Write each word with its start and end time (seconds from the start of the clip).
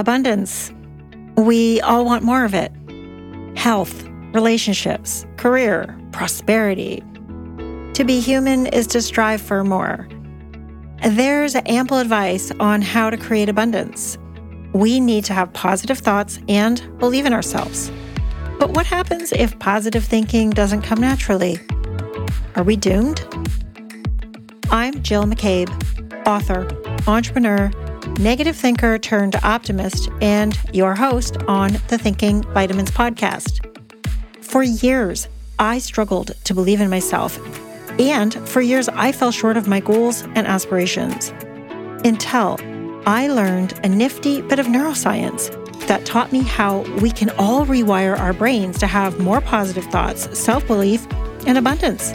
abundance. 0.00 0.72
We 1.36 1.80
all 1.82 2.04
want 2.04 2.24
more 2.24 2.44
of 2.44 2.54
it 2.54 2.72
health, 3.56 4.04
relationships, 4.32 5.26
career, 5.36 5.96
prosperity. 6.12 7.04
To 7.94 8.04
be 8.04 8.20
human 8.20 8.66
is 8.66 8.86
to 8.88 9.02
strive 9.02 9.40
for 9.40 9.62
more. 9.62 10.08
There's 11.02 11.54
ample 11.54 11.98
advice 11.98 12.50
on 12.60 12.82
how 12.82 13.10
to 13.10 13.16
create 13.16 13.48
abundance. 13.48 14.18
We 14.72 15.00
need 15.00 15.24
to 15.26 15.34
have 15.34 15.52
positive 15.52 15.98
thoughts 15.98 16.38
and 16.48 16.98
believe 16.98 17.26
in 17.26 17.32
ourselves. 17.32 17.90
But 18.58 18.70
what 18.70 18.86
happens 18.86 19.32
if 19.32 19.58
positive 19.58 20.04
thinking 20.04 20.50
doesn't 20.50 20.82
come 20.82 21.00
naturally? 21.00 21.58
Are 22.54 22.62
we 22.62 22.76
doomed? 22.76 23.24
I'm 24.70 25.02
Jill 25.02 25.24
McCabe, 25.24 25.68
author, 26.26 26.68
entrepreneur, 27.08 27.70
negative 28.20 28.54
thinker 28.54 28.98
turned 28.98 29.34
optimist, 29.36 30.10
and 30.20 30.58
your 30.74 30.94
host 30.94 31.38
on 31.48 31.72
the 31.88 31.96
Thinking 31.96 32.42
Vitamins 32.52 32.90
podcast. 32.90 33.64
For 34.44 34.62
years, 34.62 35.26
I 35.58 35.78
struggled 35.78 36.32
to 36.44 36.54
believe 36.54 36.82
in 36.82 36.90
myself, 36.90 37.38
and 37.98 38.34
for 38.46 38.60
years, 38.60 38.90
I 38.90 39.12
fell 39.12 39.30
short 39.30 39.56
of 39.56 39.66
my 39.66 39.80
goals 39.80 40.22
and 40.34 40.46
aspirations 40.46 41.32
until 42.04 42.58
I 43.06 43.28
learned 43.28 43.80
a 43.84 43.88
nifty 43.88 44.42
bit 44.42 44.58
of 44.58 44.66
neuroscience 44.66 45.56
that 45.86 46.04
taught 46.04 46.30
me 46.30 46.42
how 46.42 46.80
we 47.00 47.10
can 47.10 47.30
all 47.38 47.64
rewire 47.64 48.18
our 48.18 48.34
brains 48.34 48.78
to 48.80 48.86
have 48.86 49.18
more 49.18 49.40
positive 49.40 49.84
thoughts, 49.86 50.38
self 50.38 50.66
belief, 50.66 51.06
and 51.46 51.56
abundance. 51.56 52.12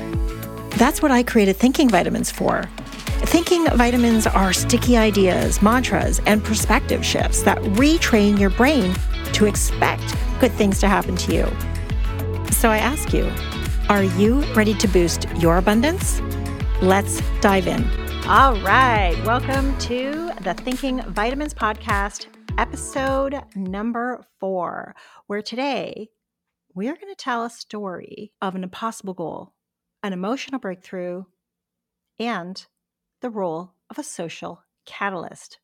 That's 0.78 1.02
what 1.02 1.10
I 1.10 1.24
created 1.24 1.56
Thinking 1.56 1.90
Vitamins 1.90 2.30
for. 2.30 2.70
Thinking 3.24 3.66
vitamins 3.68 4.28
are 4.28 4.54
sticky 4.54 4.98
ideas, 4.98 5.62
mantras, 5.62 6.20
and 6.26 6.44
perspective 6.44 7.04
shifts 7.06 7.42
that 7.44 7.58
retrain 7.60 8.40
your 8.40 8.50
brain 8.50 8.96
to 9.34 9.46
expect 9.46 10.04
good 10.40 10.52
things 10.52 10.80
to 10.80 10.88
happen 10.88 11.16
to 11.18 11.34
you. 11.34 12.52
So 12.52 12.70
I 12.70 12.78
ask 12.78 13.14
you, 13.14 13.32
are 13.90 14.04
you 14.04 14.42
ready 14.54 14.74
to 14.76 14.88
boost 14.88 15.28
your 15.38 15.58
abundance? 15.58 16.22
Let's 16.82 17.22
dive 17.42 17.68
in. 17.68 17.88
All 18.28 18.60
right. 18.62 19.20
Welcome 19.26 19.78
to 19.80 20.32
the 20.42 20.54
Thinking 20.54 21.02
Vitamins 21.04 21.54
podcast, 21.54 22.28
episode 22.58 23.42
number 23.56 24.26
four, 24.40 24.96
where 25.28 25.42
today 25.42 26.10
we 26.74 26.88
are 26.90 26.96
going 26.96 27.14
to 27.14 27.16
tell 27.16 27.46
a 27.46 27.50
story 27.50 28.34
of 28.42 28.56
an 28.56 28.64
impossible 28.64 29.14
goal 29.14 29.54
an 30.06 30.14
emotional 30.14 30.60
breakthrough, 30.60 31.24
and 32.20 32.68
the 33.26 33.32
role 33.32 33.74
of 33.90 33.98
a 33.98 34.04
social 34.04 34.62
catalyst. 34.86 35.58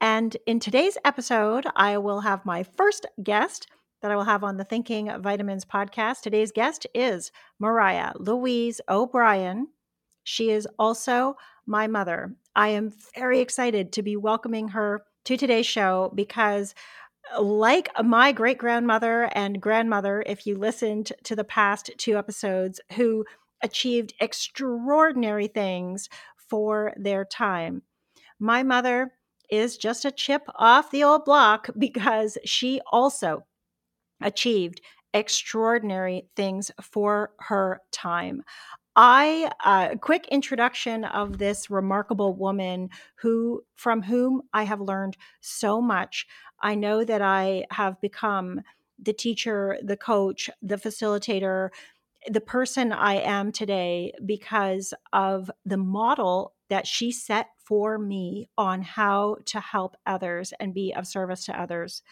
And 0.00 0.34
in 0.46 0.58
today's 0.58 0.96
episode, 1.04 1.66
I 1.76 1.98
will 1.98 2.20
have 2.20 2.46
my 2.46 2.62
first 2.62 3.04
guest 3.22 3.66
that 4.00 4.10
I 4.10 4.16
will 4.16 4.24
have 4.24 4.42
on 4.42 4.56
the 4.56 4.64
Thinking 4.64 5.12
Vitamins 5.20 5.66
podcast. 5.66 6.22
Today's 6.22 6.50
guest 6.50 6.86
is 6.94 7.30
Maria 7.58 8.14
Louise 8.16 8.80
O'Brien. 8.88 9.68
She 10.24 10.48
is 10.48 10.66
also 10.78 11.36
my 11.66 11.86
mother. 11.88 12.34
I 12.56 12.68
am 12.68 12.94
very 13.14 13.40
excited 13.40 13.92
to 13.92 14.02
be 14.02 14.16
welcoming 14.16 14.68
her 14.68 15.02
to 15.26 15.36
today's 15.36 15.66
show 15.66 16.10
because 16.14 16.74
like 17.38 17.90
my 18.02 18.32
great 18.32 18.56
grandmother 18.56 19.28
and 19.32 19.60
grandmother, 19.60 20.24
if 20.24 20.46
you 20.46 20.56
listened 20.56 21.12
to 21.24 21.36
the 21.36 21.44
past 21.44 21.90
two 21.98 22.16
episodes, 22.16 22.80
who 22.94 23.26
achieved 23.62 24.14
extraordinary 24.20 25.48
things 25.48 26.08
for 26.48 26.92
their 26.96 27.24
time. 27.24 27.82
My 28.38 28.62
mother 28.62 29.12
is 29.50 29.76
just 29.76 30.04
a 30.04 30.10
chip 30.10 30.42
off 30.56 30.90
the 30.90 31.04
old 31.04 31.24
block 31.24 31.70
because 31.78 32.38
she 32.44 32.80
also 32.90 33.44
achieved 34.20 34.80
extraordinary 35.14 36.28
things 36.36 36.70
for 36.82 37.30
her 37.38 37.80
time. 37.92 38.42
I 38.94 39.50
uh, 39.64 39.94
quick 40.00 40.26
introduction 40.28 41.04
of 41.04 41.38
this 41.38 41.70
remarkable 41.70 42.34
woman 42.34 42.90
who 43.20 43.62
from 43.76 44.02
whom 44.02 44.42
I 44.52 44.64
have 44.64 44.80
learned 44.80 45.16
so 45.40 45.80
much. 45.80 46.26
I 46.60 46.74
know 46.74 47.04
that 47.04 47.22
I 47.22 47.64
have 47.70 48.00
become 48.00 48.60
the 49.00 49.12
teacher, 49.12 49.78
the 49.82 49.96
coach, 49.96 50.50
the 50.60 50.76
facilitator, 50.76 51.68
the 52.26 52.40
person 52.40 52.92
I 52.92 53.14
am 53.14 53.52
today 53.52 54.12
because 54.24 54.92
of 55.12 55.50
the 55.64 55.76
model 55.76 56.54
that 56.68 56.86
she 56.86 57.12
set 57.12 57.48
for 57.64 57.98
me 57.98 58.48
on 58.58 58.82
how 58.82 59.36
to 59.46 59.60
help 59.60 59.96
others 60.06 60.52
and 60.58 60.74
be 60.74 60.92
of 60.94 61.06
service 61.06 61.44
to 61.46 61.60
others. 61.60 62.02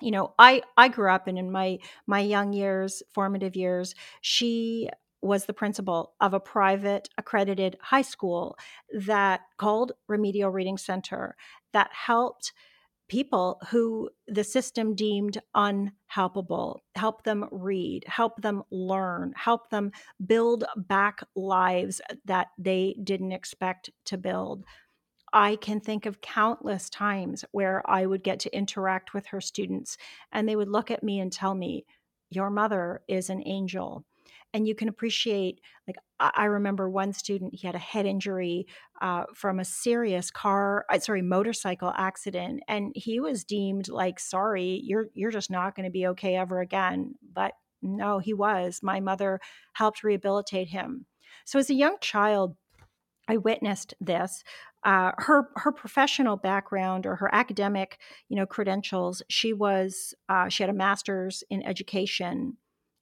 You 0.00 0.10
know 0.10 0.34
i 0.40 0.60
i 0.76 0.88
grew 0.88 1.08
up 1.08 1.28
and 1.28 1.38
in 1.38 1.52
my 1.52 1.78
my 2.04 2.18
young 2.18 2.52
years 2.52 3.00
formative 3.12 3.54
years 3.54 3.94
she 4.22 4.90
was 5.22 5.46
the 5.46 5.52
principal 5.52 6.14
of 6.20 6.34
a 6.34 6.40
private 6.40 7.08
accredited 7.16 7.78
high 7.80 8.02
school 8.02 8.58
that 8.92 9.42
called 9.56 9.92
remedial 10.08 10.50
reading 10.50 10.76
center 10.76 11.36
that 11.72 11.90
helped 11.92 12.52
people 13.08 13.60
who 13.70 14.08
the 14.26 14.44
system 14.44 14.94
deemed 14.94 15.38
unhelpable, 15.54 16.78
help 16.94 17.22
them 17.24 17.46
read, 17.50 18.04
help 18.06 18.40
them 18.40 18.62
learn, 18.70 19.32
help 19.36 19.70
them 19.70 19.90
build 20.26 20.64
back 20.76 21.20
lives 21.34 22.00
that 22.24 22.48
they 22.58 22.96
didn't 23.04 23.32
expect 23.32 23.90
to 24.06 24.16
build. 24.16 24.64
I 25.32 25.56
can 25.56 25.80
think 25.80 26.06
of 26.06 26.20
countless 26.20 26.88
times 26.88 27.44
where 27.50 27.82
I 27.90 28.06
would 28.06 28.22
get 28.22 28.38
to 28.40 28.56
interact 28.56 29.14
with 29.14 29.26
her 29.26 29.40
students 29.40 29.96
and 30.32 30.48
they 30.48 30.56
would 30.56 30.68
look 30.68 30.90
at 30.90 31.02
me 31.02 31.20
and 31.20 31.32
tell 31.32 31.54
me, 31.54 31.84
Your 32.30 32.50
mother 32.50 33.02
is 33.08 33.30
an 33.30 33.42
angel 33.44 34.04
and 34.54 34.66
you 34.66 34.74
can 34.74 34.88
appreciate 34.88 35.60
like 35.86 35.96
i 36.20 36.44
remember 36.44 36.88
one 36.88 37.12
student 37.12 37.54
he 37.54 37.66
had 37.66 37.74
a 37.74 37.78
head 37.78 38.06
injury 38.06 38.66
uh, 39.02 39.24
from 39.34 39.60
a 39.60 39.64
serious 39.64 40.30
car 40.30 40.86
uh, 40.90 40.98
sorry 40.98 41.20
motorcycle 41.20 41.92
accident 41.96 42.62
and 42.68 42.92
he 42.94 43.20
was 43.20 43.44
deemed 43.44 43.88
like 43.88 44.18
sorry 44.18 44.80
you're 44.84 45.06
you're 45.12 45.30
just 45.32 45.50
not 45.50 45.74
going 45.74 45.84
to 45.84 45.90
be 45.90 46.06
okay 46.06 46.36
ever 46.36 46.60
again 46.60 47.14
but 47.34 47.52
no 47.82 48.18
he 48.18 48.32
was 48.32 48.80
my 48.82 49.00
mother 49.00 49.38
helped 49.74 50.02
rehabilitate 50.02 50.68
him 50.68 51.04
so 51.44 51.58
as 51.58 51.68
a 51.68 51.74
young 51.74 51.96
child 52.00 52.56
I 53.26 53.38
witnessed 53.38 53.94
this. 54.00 54.44
Uh, 54.84 55.12
her 55.16 55.48
her 55.56 55.72
professional 55.72 56.36
background 56.36 57.06
or 57.06 57.16
her 57.16 57.34
academic, 57.34 57.98
you 58.28 58.36
know, 58.36 58.44
credentials. 58.44 59.22
She 59.30 59.54
was 59.54 60.14
uh, 60.28 60.50
she 60.50 60.62
had 60.62 60.68
a 60.68 60.74
master's 60.74 61.42
in 61.48 61.62
education 61.66 62.58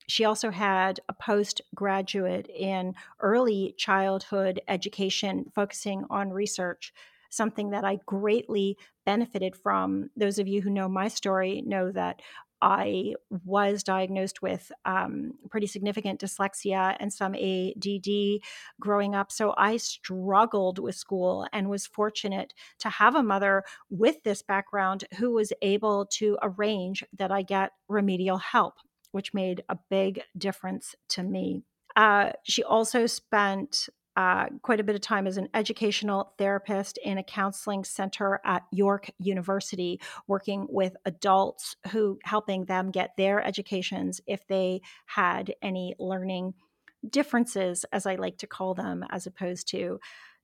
she 0.07 0.25
also 0.25 0.51
had 0.51 1.01
a 1.09 1.13
postgraduate 1.13 2.49
in 2.49 2.95
early 3.21 3.75
childhood 3.77 4.61
education, 4.69 5.51
focusing 5.55 6.05
on 6.11 6.31
research, 6.31 6.93
something 7.31 7.71
that 7.71 7.85
I 7.85 7.99
greatly 8.07 8.77
benefited 9.07 9.57
from. 9.57 10.11
Those 10.17 10.39
of 10.39 10.49
you 10.49 10.61
who 10.63 10.71
know 10.71 10.89
my 10.89 11.09
story 11.09 11.63
know 11.67 11.91
that 11.93 12.21
I 12.63 13.15
was 13.45 13.83
diagnosed 13.83 14.41
with 14.41 14.71
um, 14.85 15.33
pretty 15.51 15.67
significant 15.67 16.21
dyslexia 16.21 16.97
and 17.01 17.13
some 17.13 17.35
ADD 17.35 18.41
growing 18.81 19.17
up. 19.17 19.33
So 19.33 19.53
I 19.59 19.79
struggled 19.79 20.79
with 20.79 20.95
school 20.95 21.47
and 21.53 21.69
was 21.69 21.89
fortunate 21.89 22.55
to 22.79 22.89
have 22.89 23.17
a 23.17 23.23
mother 23.23 23.65
with 23.91 24.23
this 24.23 24.43
background 24.43 25.05
who 25.19 25.33
was 25.33 25.53
able 25.61 26.07
to 26.13 26.39
arrange 26.41 27.03
that 27.19 27.33
I 27.33 27.43
get 27.43 27.73
remedial 27.89 28.39
help 28.39 28.75
which 29.13 29.33
made 29.33 29.63
a 29.69 29.79
big 29.89 30.23
difference 30.37 30.95
to 31.09 31.23
me. 31.23 31.63
Uh, 31.95 32.33
she 32.43 32.65
also 32.65 33.07
spent 33.07 33.89
uh, 34.17 34.47
quite 34.61 34.81
a 34.81 34.85
bit 34.85 34.95
of 34.95 35.01
time 35.01 35.27
as 35.27 35.39
an 35.39 35.49
educational 35.55 36.35
therapist 36.37 36.99
in 36.99 37.17
a 37.17 37.23
counseling 37.23 37.83
center 37.83 38.41
at 38.45 38.63
York 38.71 39.11
University, 39.19 40.01
working 40.27 40.67
with 40.69 40.97
adults 41.07 41.77
who 41.93 42.19
helping 42.25 42.67
them 42.67 42.91
get 42.91 43.17
their 43.17 43.43
educations 43.43 44.21
if 44.27 44.47
they 44.49 44.81
had 45.07 45.55
any 45.63 45.95
learning 45.99 46.53
differences, 47.09 47.85
as 47.91 48.07
I 48.07 48.17
like 48.17 48.39
to 48.39 48.47
call 48.47 48.75
them, 48.75 49.05
as 49.11 49.27
opposed 49.27 49.69
to 49.69 49.99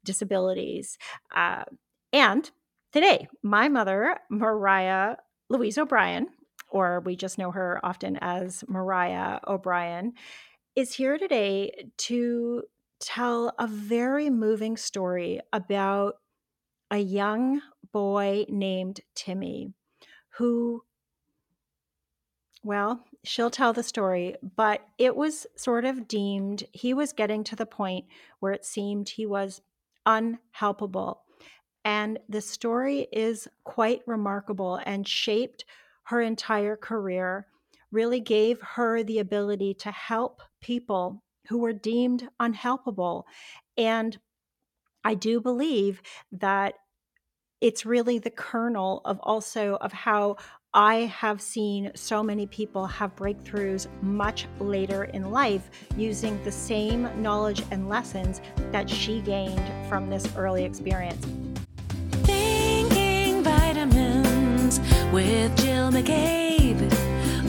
disabilities. 0.05 0.97
Uh, 1.35 1.65
and 2.13 2.51
today, 2.93 3.29
my 3.43 3.69
mother, 3.69 4.17
Maria 4.31 5.19
Louise 5.51 5.79
O'Brien, 5.79 6.29
or 6.69 7.01
we 7.01 7.17
just 7.17 7.39
know 7.39 7.51
her 7.51 7.81
often 7.83 8.19
as 8.21 8.65
Maria 8.69 9.41
O'Brien, 9.47 10.13
is 10.77 10.95
here 10.95 11.19
today 11.19 11.91
to 11.97 12.63
tell 13.01 13.53
a 13.59 13.67
very 13.67 14.31
moving 14.31 14.77
story 14.77 15.41
about 15.53 16.17
a 16.91 16.99
young 16.99 17.61
boy 17.93 18.47
named 18.49 19.01
Timmy 19.15 19.73
who, 20.31 20.83
well, 22.63 23.05
she'll 23.25 23.51
tell 23.51 23.73
the 23.73 23.83
story, 23.83 24.37
but 24.57 24.83
it 24.99 25.17
was 25.17 25.47
sort 25.57 25.85
of 25.85 26.09
deemed 26.09 26.65
he 26.73 26.95
was 26.95 27.13
getting 27.13 27.45
to 27.45 27.57
the 27.57 27.67
point 27.67 28.07
where 28.41 28.53
it 28.53 28.65
seemed 28.65 29.09
he 29.09 29.27
was 29.27 29.61
unhelpable. 30.07 31.19
And 31.85 32.19
the 32.29 32.41
story 32.41 33.09
is 33.13 33.49
quite 33.65 34.03
remarkable 34.07 34.81
and 34.85 35.07
shaped 35.07 35.65
her 36.09 36.23
entire 36.23 36.77
career, 36.77 37.47
really 37.91 38.21
gave 38.21 38.61
her 38.61 39.03
the 39.03 39.19
ability 39.19 39.75
to 39.75 39.91
help 39.91 40.41
people 40.61 41.23
who 41.49 41.59
were 41.59 41.73
deemed 41.73 42.29
unhelpable. 42.41 43.25
And 43.77 44.19
I 45.05 45.15
do 45.15 45.41
believe 45.41 46.01
that 46.33 46.75
it's 47.61 47.85
really 47.85 48.19
the 48.19 48.31
kernel 48.31 49.03
of 49.05 49.19
also 49.23 49.77
of 49.81 49.93
how 49.93 50.37
I 50.73 50.97
have 50.97 51.43
seen 51.43 51.91
so 51.95 52.23
many 52.23 52.47
people 52.47 52.87
have 52.87 53.17
breakthroughs 53.17 53.87
much 54.03 54.47
later 54.61 55.05
in 55.05 55.31
life 55.31 55.71
using 55.97 56.43
the 56.45 56.53
same 56.53 57.11
knowledge 57.21 57.63
and 57.71 57.89
lessons 57.89 58.41
that 58.71 58.89
she 58.89 59.21
gained 59.21 59.89
from 59.89 60.09
this 60.09 60.27
early 60.37 60.65
experience. 60.65 61.48
With 65.13 65.57
Jill 65.57 65.91
McCabe. 65.91 66.79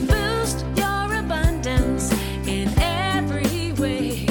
Boost 0.08 0.64
your 0.76 1.18
abundance 1.18 2.12
in 2.46 2.68
every 2.78 3.72
way. 3.72 4.26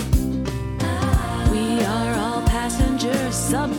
We 1.51 1.83
are 1.83 2.15
all 2.15 2.41
passengers, 2.47 3.35
subconscious 3.35 3.78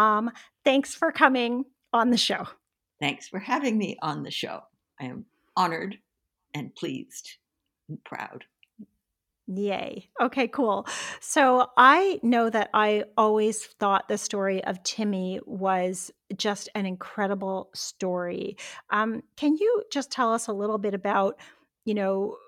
Mom, 0.00 0.30
thanks 0.64 0.94
for 0.94 1.12
coming 1.12 1.66
on 1.92 2.08
the 2.08 2.16
show. 2.16 2.46
Thanks 3.00 3.28
for 3.28 3.38
having 3.38 3.76
me 3.76 3.98
on 4.00 4.22
the 4.22 4.30
show. 4.30 4.60
I 4.98 5.04
am 5.04 5.26
honored 5.54 5.98
and 6.54 6.74
pleased 6.74 7.36
and 7.86 8.02
proud. 8.02 8.44
Yay. 9.46 10.08
Okay, 10.18 10.48
cool. 10.48 10.86
So 11.20 11.66
I 11.76 12.18
know 12.22 12.48
that 12.48 12.70
I 12.72 13.04
always 13.18 13.62
thought 13.62 14.08
the 14.08 14.16
story 14.16 14.64
of 14.64 14.82
Timmy 14.84 15.38
was 15.44 16.10
just 16.34 16.70
an 16.74 16.86
incredible 16.86 17.68
story. 17.74 18.56
Um, 18.88 19.22
can 19.36 19.54
you 19.56 19.82
just 19.92 20.10
tell 20.10 20.32
us 20.32 20.46
a 20.46 20.54
little 20.54 20.78
bit 20.78 20.94
about, 20.94 21.38
you 21.84 21.92
know, 21.92 22.38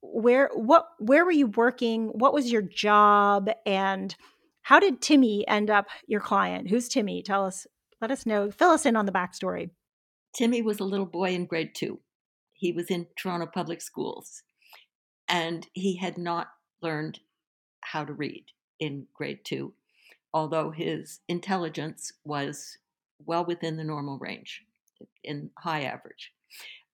where 0.00 0.50
what 0.52 0.88
where 0.98 1.24
were 1.24 1.30
you 1.30 1.46
working? 1.46 2.08
What 2.08 2.34
was 2.34 2.50
your 2.50 2.62
job 2.62 3.48
and 3.64 4.16
how 4.62 4.80
did 4.80 5.00
Timmy 5.00 5.46
end 5.48 5.70
up 5.70 5.86
your 6.06 6.20
client? 6.20 6.68
Who's 6.70 6.88
Timmy? 6.88 7.22
Tell 7.22 7.44
us, 7.44 7.66
let 8.00 8.10
us 8.10 8.26
know, 8.26 8.50
fill 8.50 8.70
us 8.70 8.86
in 8.86 8.96
on 8.96 9.06
the 9.06 9.12
backstory. 9.12 9.70
Timmy 10.34 10.62
was 10.62 10.80
a 10.80 10.84
little 10.84 11.06
boy 11.06 11.30
in 11.30 11.46
grade 11.46 11.74
two. 11.74 12.00
He 12.54 12.72
was 12.72 12.90
in 12.90 13.06
Toronto 13.16 13.46
Public 13.46 13.82
Schools 13.82 14.42
and 15.28 15.66
he 15.72 15.96
had 15.96 16.18
not 16.18 16.48
learned 16.80 17.20
how 17.80 18.04
to 18.04 18.12
read 18.12 18.44
in 18.78 19.06
grade 19.14 19.40
two, 19.44 19.72
although 20.32 20.70
his 20.70 21.20
intelligence 21.28 22.12
was 22.24 22.78
well 23.24 23.44
within 23.44 23.76
the 23.76 23.84
normal 23.84 24.18
range, 24.18 24.62
in 25.24 25.50
high 25.58 25.82
average. 25.82 26.32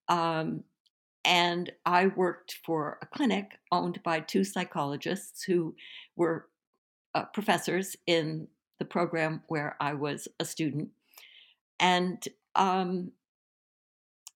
Um, 0.07 0.63
and 1.25 1.71
I 1.85 2.07
worked 2.07 2.59
for 2.65 2.97
a 3.01 3.05
clinic 3.05 3.59
owned 3.71 4.01
by 4.03 4.21
two 4.21 4.43
psychologists 4.43 5.43
who 5.43 5.75
were 6.15 6.47
uh, 7.15 7.25
professors 7.25 7.95
in 8.07 8.47
the 8.77 8.85
program 8.85 9.41
where 9.47 9.75
I 9.79 9.93
was 9.93 10.27
a 10.39 10.45
student. 10.45 10.89
And 11.79 12.23
um, 12.55 13.11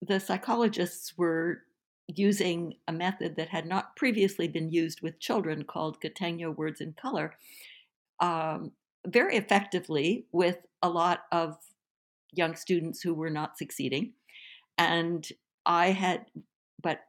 the 0.02 0.20
psychologists 0.20 1.18
were 1.18 1.64
using 2.08 2.76
a 2.88 2.92
method 2.92 3.36
that 3.38 3.50
had 3.50 3.66
not 3.66 3.96
previously 3.96 4.48
been 4.48 4.70
used 4.70 5.02
with 5.02 5.20
children 5.20 5.64
called 5.64 6.02
Gattegno 6.02 6.56
Words 6.56 6.82
in 6.82 6.94
Color 6.94 7.34
um, 8.20 8.72
very 9.06 9.36
effectively 9.36 10.26
with 10.32 10.58
a 10.82 10.90
lot 10.90 11.26
of 11.32 11.58
young 12.32 12.56
students 12.56 13.02
who 13.02 13.14
were 13.14 13.30
not 13.30 13.58
succeeding. 13.58 14.14
And 14.78 15.28
I 15.66 15.88
had, 15.88 16.26
but 16.82 17.02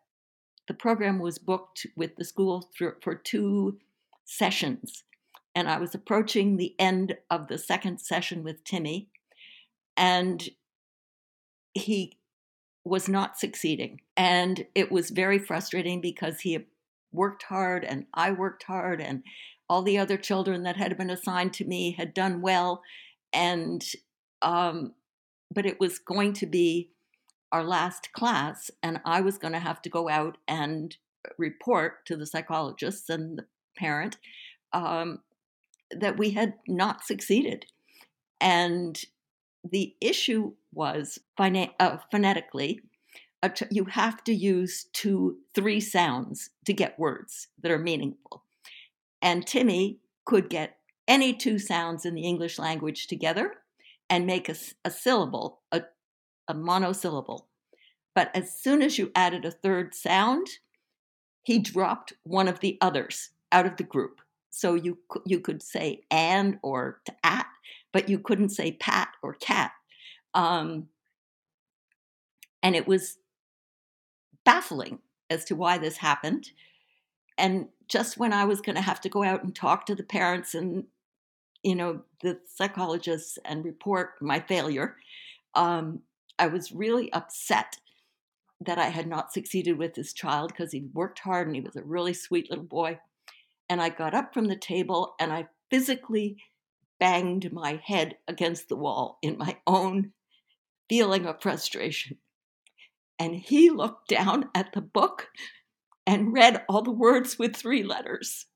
the 0.67 0.75
program 0.75 1.19
was 1.19 1.39
booked 1.39 1.87
with 1.97 2.17
the 2.17 2.25
school 2.25 2.69
for 3.01 3.15
two 3.15 3.79
sessions. 4.25 5.05
And 5.55 5.69
I 5.69 5.79
was 5.79 5.95
approaching 5.95 6.57
the 6.57 6.75
end 6.79 7.17
of 7.31 7.49
the 7.49 7.59
second 7.59 8.01
session 8.01 8.43
with 8.43 8.65
Timmy, 8.65 9.09
and 9.97 10.49
he 11.75 12.19
was 12.85 13.09
not 13.09 13.39
succeeding. 13.39 14.01
And 14.17 14.67
it 14.75 14.93
was 14.93 15.11
very 15.11 15.39
frustrating 15.39 16.01
because 16.01 16.41
he 16.41 16.59
worked 17.13 17.45
hard 17.45 17.85
and 17.85 18.07
I 18.13 18.33
worked 18.33 18.65
hard 18.65 19.01
and 19.01 19.23
all 19.69 19.83
the 19.83 19.99
other 19.99 20.17
children 20.17 20.65
that 20.65 20.77
had 20.77 20.97
been 20.99 21.11
assigned 21.11 21.55
to 21.55 21.65
me 21.65 21.93
had 21.93 22.13
done 22.13 22.43
well. 22.43 22.83
And, 23.33 23.83
um, 24.43 24.93
but 25.53 25.65
it 25.65 25.81
was 25.81 25.99
going 25.99 26.35
to 26.35 26.47
be 26.47 26.91
our 27.51 27.65
last 27.65 28.13
class, 28.13 28.69
and 28.83 29.01
I 29.05 29.21
was 29.21 29.39
going 29.39 29.53
to 29.53 29.61
have 29.61 29.81
to 29.83 29.89
go 29.89 30.09
out 30.09 30.39
and 30.49 30.97
report 31.39 32.05
to 32.07 32.17
the 32.17 32.27
psychologists 32.27 33.09
and 33.09 33.39
the 33.39 33.47
parent 33.77 34.19
um, 34.73 35.21
that 36.01 36.19
we 36.19 36.31
had 36.31 36.55
not 36.67 37.05
succeeded. 37.05 37.67
And 38.41 39.01
the 39.69 39.95
issue 40.01 40.53
was 40.73 41.19
uh, 41.39 41.97
phonetically, 42.11 42.81
you 43.71 43.85
have 43.87 44.25
to 44.25 44.35
use 44.35 44.87
two, 44.93 45.39
three 45.55 45.81
sounds 45.81 46.51
to 46.65 46.73
get 46.73 46.99
words 46.99 47.49
that 47.63 47.71
are 47.71 47.79
meaningful. 47.79 48.43
And 49.23 49.47
Timmy 49.47 49.99
could 50.25 50.49
get 50.49 50.79
any 51.07 51.35
two 51.35 51.59
sounds 51.59 52.05
in 52.05 52.15
the 52.15 52.25
English 52.25 52.59
language 52.59 53.07
together 53.07 53.55
and 54.09 54.27
make 54.27 54.49
a, 54.49 54.55
a 54.85 54.91
syllable, 54.91 55.61
a, 55.73 55.83
a 56.49 56.55
monosyllable. 56.55 57.49
But 58.15 58.31
as 58.35 58.59
soon 58.59 58.81
as 58.81 58.99
you 58.99 59.11
added 59.15 59.45
a 59.45 59.51
third 59.51 59.95
sound, 59.95 60.47
he 61.43 61.59
dropped 61.59 62.15
one 62.23 62.49
of 62.49 62.61
the 62.61 62.79
others 62.81 63.31
out 63.53 63.67
of 63.67 63.77
the 63.77 63.85
group. 63.85 64.21
So 64.55 64.75
you 64.75 64.99
you 65.27 65.41
could 65.41 65.63
say 65.63 66.05
and 66.11 66.59
or 66.63 67.01
at, 67.23 67.47
but 67.93 68.09
you 68.09 68.19
couldn't 68.19 68.51
say 68.51 68.73
pat 68.73 69.09
or 69.23 69.35
cat. 69.35 69.73
Um, 70.35 70.89
and 72.63 72.75
it 72.75 72.87
was 72.87 73.19
baffling 74.45 75.01
as 75.31 75.45
to 75.47 75.57
why 75.57 75.79
this 75.79 75.97
happened. 75.97 76.51
And 77.37 77.69
just 77.89 78.17
when 78.17 78.33
I 78.33 78.45
was 78.45 78.61
going 78.61 78.77
to 78.77 78.83
have 78.83 79.01
to 79.03 79.09
go 79.09 79.23
out 79.23 79.43
and 79.43 79.55
talk 79.55 79.87
to 79.87 79.95
the 79.95 80.03
parents 80.03 80.55
and, 80.55 80.85
you 81.63 81.75
know, 81.75 82.03
the 82.23 82.39
psychologists 82.47 83.39
and 83.45 83.65
report 83.65 84.13
my 84.21 84.41
failure, 84.41 84.97
um, 85.55 86.01
I 86.39 86.47
was 86.47 86.73
really 86.73 87.13
upset 87.13 87.77
that 88.61 88.79
I 88.79 88.87
had 88.89 89.07
not 89.07 89.33
succeeded 89.33 89.79
with 89.79 89.95
this 89.95 90.13
child 90.13 90.53
because 90.53 90.73
he 90.73 90.89
worked 90.93 91.19
hard 91.19 91.47
and 91.47 91.57
he 91.57 91.63
was 91.63 91.77
a 91.77 91.83
really 91.83 92.15
sweet 92.15 92.49
little 92.51 92.65
boy. 92.65 92.99
And 93.69 93.81
I 93.81 93.89
got 93.89 94.15
up 94.15 94.35
from 94.35 94.47
the 94.47 94.57
table 94.57 95.15
and 95.19 95.33
I 95.33 95.49
physically 95.71 96.37
banged 96.99 97.53
my 97.53 97.81
head 97.85 98.17
against 98.29 98.69
the 98.69 98.77
wall 98.77 99.19
in 99.23 99.39
my 99.39 99.59
own 99.67 100.13
feeling 100.89 101.27
of 101.27 101.41
frustration. 101.41 102.19
And 103.19 103.35
he 103.35 103.71
looked 103.71 104.09
down 104.09 104.49
at 104.55 104.73
the 104.73 104.81
book 104.81 105.29
and 106.07 106.33
read 106.33 106.63
all 106.69 106.83
the 106.83 106.91
words 106.91 107.39
with 107.39 107.57
three 107.57 107.83
letters. 107.83 108.47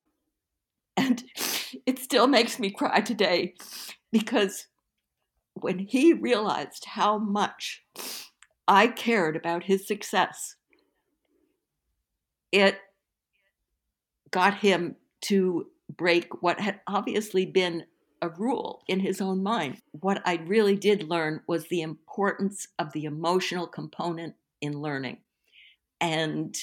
And 0.97 1.25
it 1.87 1.99
still 1.99 2.27
makes 2.27 2.59
me 2.59 2.71
cry 2.71 3.01
today 3.01 3.55
because 4.13 4.67
when 5.55 5.79
he 5.79 6.13
realized 6.13 6.85
how 6.87 7.19
much 7.19 7.85
I 8.67 8.89
cared 8.89 9.37
about 9.37 9.65
his 9.65 9.87
success, 9.87 10.57
it 12.53 12.79
got 14.31 14.59
him 14.59 14.97
to 15.23 15.67
break 15.89 16.43
what 16.43 16.61
had 16.61 16.81
obviously 16.87 17.47
been 17.47 17.85
a 18.21 18.29
rule 18.29 18.83
in 18.89 19.01
his 19.01 19.21
own 19.21 19.43
mind. 19.43 19.79
What 19.93 20.21
I 20.25 20.37
really 20.37 20.77
did 20.77 21.09
learn 21.09 21.41
was 21.47 21.69
the 21.69 21.83
importance 21.83 22.69
of 22.79 22.93
the 22.93 23.05
emotional 23.05 23.67
component 23.67 24.35
in 24.61 24.81
learning. 24.81 25.19
And 26.01 26.57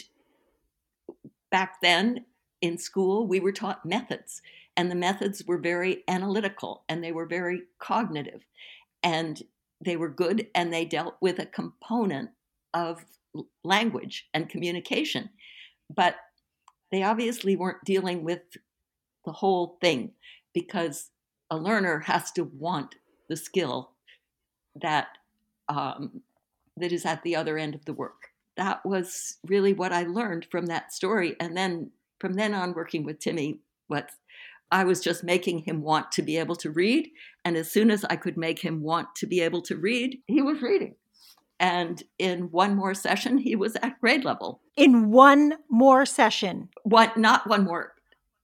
back 1.52 1.82
then 1.82 2.26
in 2.62 2.78
school, 2.78 3.28
we 3.28 3.40
were 3.40 3.52
taught 3.52 3.86
methods, 3.86 4.42
and 4.76 4.92
the 4.92 4.96
methods 4.96 5.46
were 5.46 5.58
very 5.58 6.04
analytical 6.08 6.84
and 6.90 7.04
they 7.04 7.12
were 7.12 7.26
very 7.26 7.64
cognitive. 7.80 8.46
And 9.04 9.42
they 9.84 9.96
were 9.96 10.10
good 10.10 10.48
and 10.54 10.74
they 10.74 10.86
dealt 10.86 11.16
with 11.22 11.40
a 11.40 11.46
component 11.46 12.32
of 12.74 13.06
language 13.64 14.28
and 14.34 14.50
communication. 14.50 15.30
But 15.94 16.16
they 16.96 17.04
obviously 17.04 17.58
weren't 17.58 17.84
dealing 17.84 18.24
with 18.24 18.40
the 19.26 19.34
whole 19.34 19.78
thing 19.82 20.14
because 20.54 21.10
a 21.52 21.58
learner 21.58 22.00
has 22.00 22.32
to 22.32 22.46
want 22.46 22.96
the 23.28 23.36
skill 23.36 23.92
that 24.82 25.08
um, 25.68 26.22
that 26.78 26.94
is 26.94 27.06
at 27.06 27.22
the 27.24 27.36
other 27.36 27.58
end 27.58 27.76
of 27.76 27.84
the 27.84 27.92
work. 27.92 28.30
That 28.56 28.86
was 28.86 29.40
really 29.46 29.74
what 29.74 29.92
I 29.92 30.04
learned 30.04 30.48
from 30.50 30.68
that 30.68 30.94
story, 30.94 31.36
and 31.38 31.58
then 31.58 31.92
from 32.20 32.36
then 32.36 32.54
on, 32.54 32.74
working 32.74 33.04
with 33.04 33.20
Timmy, 33.20 33.60
what 33.88 34.12
I 34.72 34.86
was 34.86 35.02
just 35.02 35.22
making 35.22 35.60
him 35.60 35.82
want 35.82 36.14
to 36.14 36.22
be 36.22 36.38
able 36.38 36.56
to 36.58 36.72
read, 36.72 37.10
and 37.44 37.58
as 37.58 37.70
soon 37.70 37.92
as 37.92 38.06
I 38.06 38.16
could 38.16 38.38
make 38.38 38.60
him 38.60 38.82
want 38.82 39.16
to 39.16 39.28
be 39.28 39.42
able 39.42 39.62
to 39.64 39.76
read, 39.76 40.20
he 40.28 40.42
was 40.42 40.62
reading. 40.62 40.96
And 41.60 42.04
in 42.20 42.52
one 42.52 42.76
more 42.76 42.94
session, 42.94 43.38
he 43.38 43.56
was 43.56 43.76
at 43.78 44.00
grade 44.02 44.26
level. 44.26 44.62
In 44.76 45.12
one 45.12 45.56
more 45.70 46.06
session. 46.06 46.70
One, 46.84 47.12
not 47.16 47.48
one 47.48 47.64
more 47.64 47.94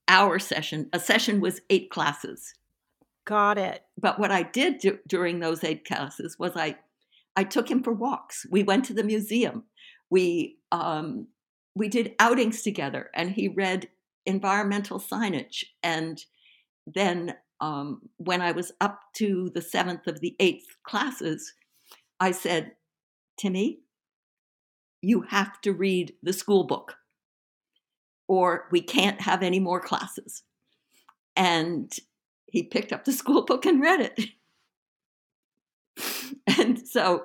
hour 0.07 0.39
session. 0.39 0.89
A 0.93 0.99
session 0.99 1.41
was 1.41 1.61
eight 1.69 1.89
classes. 1.89 2.53
Got 3.25 3.57
it. 3.57 3.83
But 3.99 4.19
what 4.19 4.31
I 4.31 4.43
did 4.43 4.79
do, 4.79 4.99
during 5.07 5.39
those 5.39 5.63
eight 5.63 5.85
classes 5.85 6.37
was 6.39 6.53
I, 6.55 6.77
I 7.35 7.43
took 7.43 7.69
him 7.69 7.83
for 7.83 7.93
walks. 7.93 8.45
We 8.49 8.63
went 8.63 8.85
to 8.85 8.93
the 8.93 9.03
museum. 9.03 9.63
We 10.09 10.57
um, 10.71 11.27
we 11.75 11.87
did 11.87 12.15
outings 12.19 12.63
together, 12.63 13.09
and 13.13 13.31
he 13.31 13.47
read 13.47 13.87
environmental 14.25 14.99
signage. 14.99 15.63
And 15.83 16.21
then 16.85 17.35
um, 17.61 18.01
when 18.17 18.41
I 18.41 18.51
was 18.51 18.71
up 18.81 18.99
to 19.15 19.51
the 19.53 19.61
seventh 19.61 20.07
of 20.07 20.19
the 20.19 20.35
eighth 20.39 20.75
classes, 20.83 21.53
I 22.19 22.31
said, 22.31 22.73
Timmy, 23.41 23.79
you 25.01 25.21
have 25.21 25.59
to 25.61 25.73
read 25.73 26.13
the 26.21 26.31
school 26.31 26.63
book, 26.63 26.97
or 28.27 28.67
we 28.71 28.81
can't 28.81 29.21
have 29.21 29.41
any 29.41 29.59
more 29.59 29.79
classes. 29.79 30.43
And 31.35 31.91
he 32.45 32.61
picked 32.61 32.93
up 32.93 33.03
the 33.03 33.11
school 33.21 33.43
book 33.43 33.65
and 33.65 33.81
read 33.81 34.11
it. 34.15 34.29
and 36.59 36.87
so, 36.87 37.23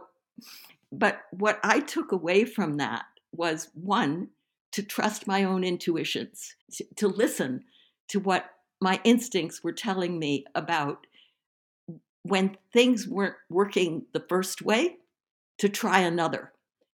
but 0.90 1.20
what 1.32 1.60
I 1.62 1.80
took 1.80 2.12
away 2.12 2.46
from 2.46 2.78
that 2.78 3.04
was 3.32 3.68
one, 3.74 4.28
to 4.72 4.82
trust 4.82 5.26
my 5.26 5.44
own 5.44 5.64
intuitions, 5.64 6.56
to, 6.72 6.84
to 6.96 7.08
listen 7.08 7.64
to 8.08 8.20
what 8.20 8.50
my 8.80 9.00
instincts 9.04 9.62
were 9.62 9.72
telling 9.72 10.18
me 10.18 10.46
about 10.54 11.06
when 12.22 12.56
things 12.72 13.06
weren't 13.06 13.36
working 13.50 14.06
the 14.12 14.24
first 14.28 14.62
way, 14.62 14.96
to 15.58 15.68
try 15.68 16.00
another 16.00 16.52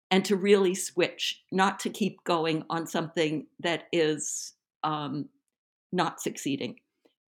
and 0.09 0.25
to 0.25 0.35
really 0.35 0.75
switch, 0.75 1.41
not 1.51 1.79
to 1.79 1.89
keep 1.89 2.23
going 2.23 2.63
on 2.69 2.85
something 2.85 3.47
that 3.59 3.85
is 3.91 4.53
um, 4.83 5.29
not 5.91 6.21
succeeding. 6.21 6.75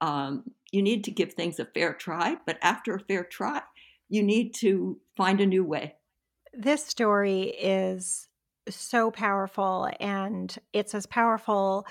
Um, 0.00 0.44
you 0.72 0.82
need 0.82 1.04
to 1.04 1.10
give 1.10 1.32
things 1.32 1.58
a 1.58 1.64
fair 1.64 1.94
try, 1.94 2.36
but 2.44 2.58
after 2.60 2.94
a 2.94 3.00
fair 3.00 3.24
try, 3.24 3.62
you 4.08 4.22
need 4.22 4.54
to 4.56 5.00
find 5.16 5.40
a 5.40 5.46
new 5.46 5.64
way. 5.64 5.94
This 6.52 6.84
story 6.84 7.44
is 7.44 8.28
so 8.68 9.10
powerful, 9.10 9.88
and 10.00 10.54
it's 10.72 10.94
as 10.94 11.06
powerful 11.06 11.86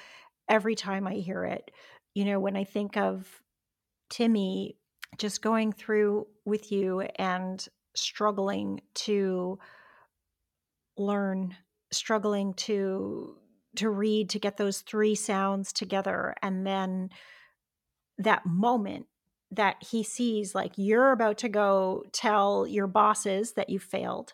every 0.50 0.75
time 0.75 1.08
I 1.08 1.15
hear 1.15 1.46
it. 1.46 1.72
You 2.13 2.25
know, 2.25 2.39
when 2.39 2.56
I 2.56 2.63
think 2.63 2.96
of 2.96 3.42
Timmy 4.10 4.77
just 5.18 5.42
going 5.42 5.72
through 5.72 6.27
with 6.46 6.72
you 6.72 7.01
and 7.01 7.65
struggling 7.96 8.82
to 8.94 9.60
learn, 10.98 11.56
struggling 11.92 12.54
to 12.54 13.38
to 13.75 13.90
read 13.90 14.30
to 14.30 14.40
get 14.40 14.56
those 14.56 14.80
three 14.82 15.16
sounds 15.16 15.74
together 15.74 16.34
and 16.42 16.66
then 16.66 17.10
that 18.18 18.46
moment 18.46 19.06
that 19.52 19.75
he 19.82 20.04
sees 20.04 20.56
like 20.56 20.72
you're 20.78 21.12
about 21.12 21.38
to 21.38 21.50
go 21.50 22.04
tell 22.12 22.66
your 22.66 22.88
bosses 22.88 23.54
that 23.54 23.70
you 23.70 23.80
failed. 23.80 24.34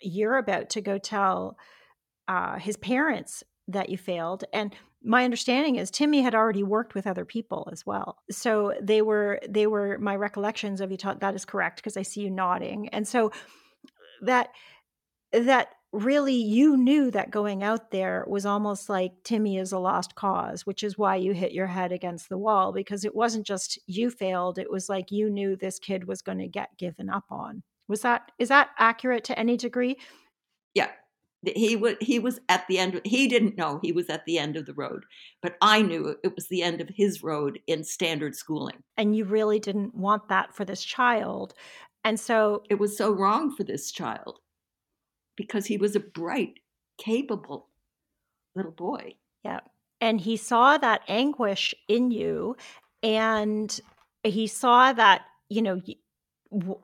You're 0.00 0.38
about 0.38 0.70
to 0.70 0.80
go 0.80 0.98
tell 0.98 1.56
uh, 2.28 2.58
his 2.58 2.76
parents 2.76 3.44
that 3.68 3.88
you 3.88 3.96
failed 3.96 4.44
and 4.52 4.74
my 5.04 5.24
understanding 5.24 5.76
is 5.76 5.90
timmy 5.90 6.22
had 6.22 6.34
already 6.34 6.62
worked 6.62 6.94
with 6.94 7.06
other 7.06 7.24
people 7.24 7.68
as 7.72 7.84
well 7.84 8.18
so 8.30 8.74
they 8.80 9.02
were 9.02 9.40
they 9.48 9.66
were 9.66 9.98
my 9.98 10.16
recollections 10.16 10.80
of 10.80 10.90
you 10.90 10.96
taught 10.96 11.20
that 11.20 11.34
is 11.34 11.44
correct 11.44 11.76
because 11.76 11.96
i 11.96 12.02
see 12.02 12.20
you 12.22 12.30
nodding 12.30 12.88
and 12.90 13.06
so 13.06 13.30
that 14.22 14.50
that 15.32 15.68
really 15.92 16.34
you 16.34 16.76
knew 16.76 17.10
that 17.10 17.30
going 17.30 17.62
out 17.62 17.90
there 17.90 18.24
was 18.26 18.46
almost 18.46 18.88
like 18.88 19.12
Timmy 19.24 19.58
is 19.58 19.72
a 19.72 19.78
lost 19.78 20.14
cause, 20.14 20.66
which 20.66 20.82
is 20.82 20.96
why 20.96 21.16
you 21.16 21.32
hit 21.32 21.52
your 21.52 21.66
head 21.66 21.92
against 21.92 22.28
the 22.28 22.38
wall 22.38 22.72
because 22.72 23.04
it 23.04 23.14
wasn't 23.14 23.46
just 23.46 23.78
you 23.86 24.10
failed, 24.10 24.58
it 24.58 24.70
was 24.70 24.88
like 24.88 25.10
you 25.10 25.28
knew 25.28 25.54
this 25.54 25.78
kid 25.78 26.04
was 26.06 26.22
going 26.22 26.38
to 26.38 26.48
get 26.48 26.76
given 26.78 27.10
up 27.10 27.24
on. 27.30 27.62
Was 27.88 28.00
that 28.02 28.32
is 28.38 28.48
that 28.48 28.70
accurate 28.78 29.24
to 29.24 29.38
any 29.38 29.56
degree? 29.56 29.98
Yeah. 30.74 30.88
He 31.44 31.74
was 31.74 31.96
he 32.00 32.20
was 32.20 32.38
at 32.48 32.66
the 32.68 32.78
end 32.78 32.94
of, 32.94 33.00
he 33.04 33.26
didn't 33.26 33.56
know 33.56 33.80
he 33.82 33.90
was 33.90 34.08
at 34.08 34.24
the 34.26 34.38
end 34.38 34.56
of 34.56 34.66
the 34.66 34.74
road, 34.74 35.04
but 35.42 35.56
I 35.60 35.82
knew 35.82 36.16
it 36.22 36.34
was 36.36 36.46
the 36.46 36.62
end 36.62 36.80
of 36.80 36.88
his 36.88 37.22
road 37.22 37.58
in 37.66 37.82
standard 37.82 38.36
schooling. 38.36 38.82
And 38.96 39.16
you 39.16 39.24
really 39.24 39.58
didn't 39.58 39.94
want 39.94 40.28
that 40.28 40.54
for 40.54 40.64
this 40.64 40.84
child. 40.84 41.54
And 42.04 42.18
so 42.18 42.62
it 42.70 42.78
was 42.78 42.96
so 42.96 43.12
wrong 43.12 43.54
for 43.54 43.64
this 43.64 43.90
child 43.90 44.38
because 45.36 45.66
he 45.66 45.76
was 45.76 45.96
a 45.96 46.00
bright, 46.00 46.60
capable 46.98 47.68
little 48.54 48.72
boy. 48.72 49.14
Yeah. 49.44 49.60
And 50.00 50.20
he 50.20 50.36
saw 50.36 50.78
that 50.78 51.02
anguish 51.08 51.74
in 51.88 52.10
you 52.10 52.56
and 53.02 53.80
he 54.22 54.46
saw 54.46 54.92
that, 54.92 55.22
you 55.48 55.62
know, 55.62 55.80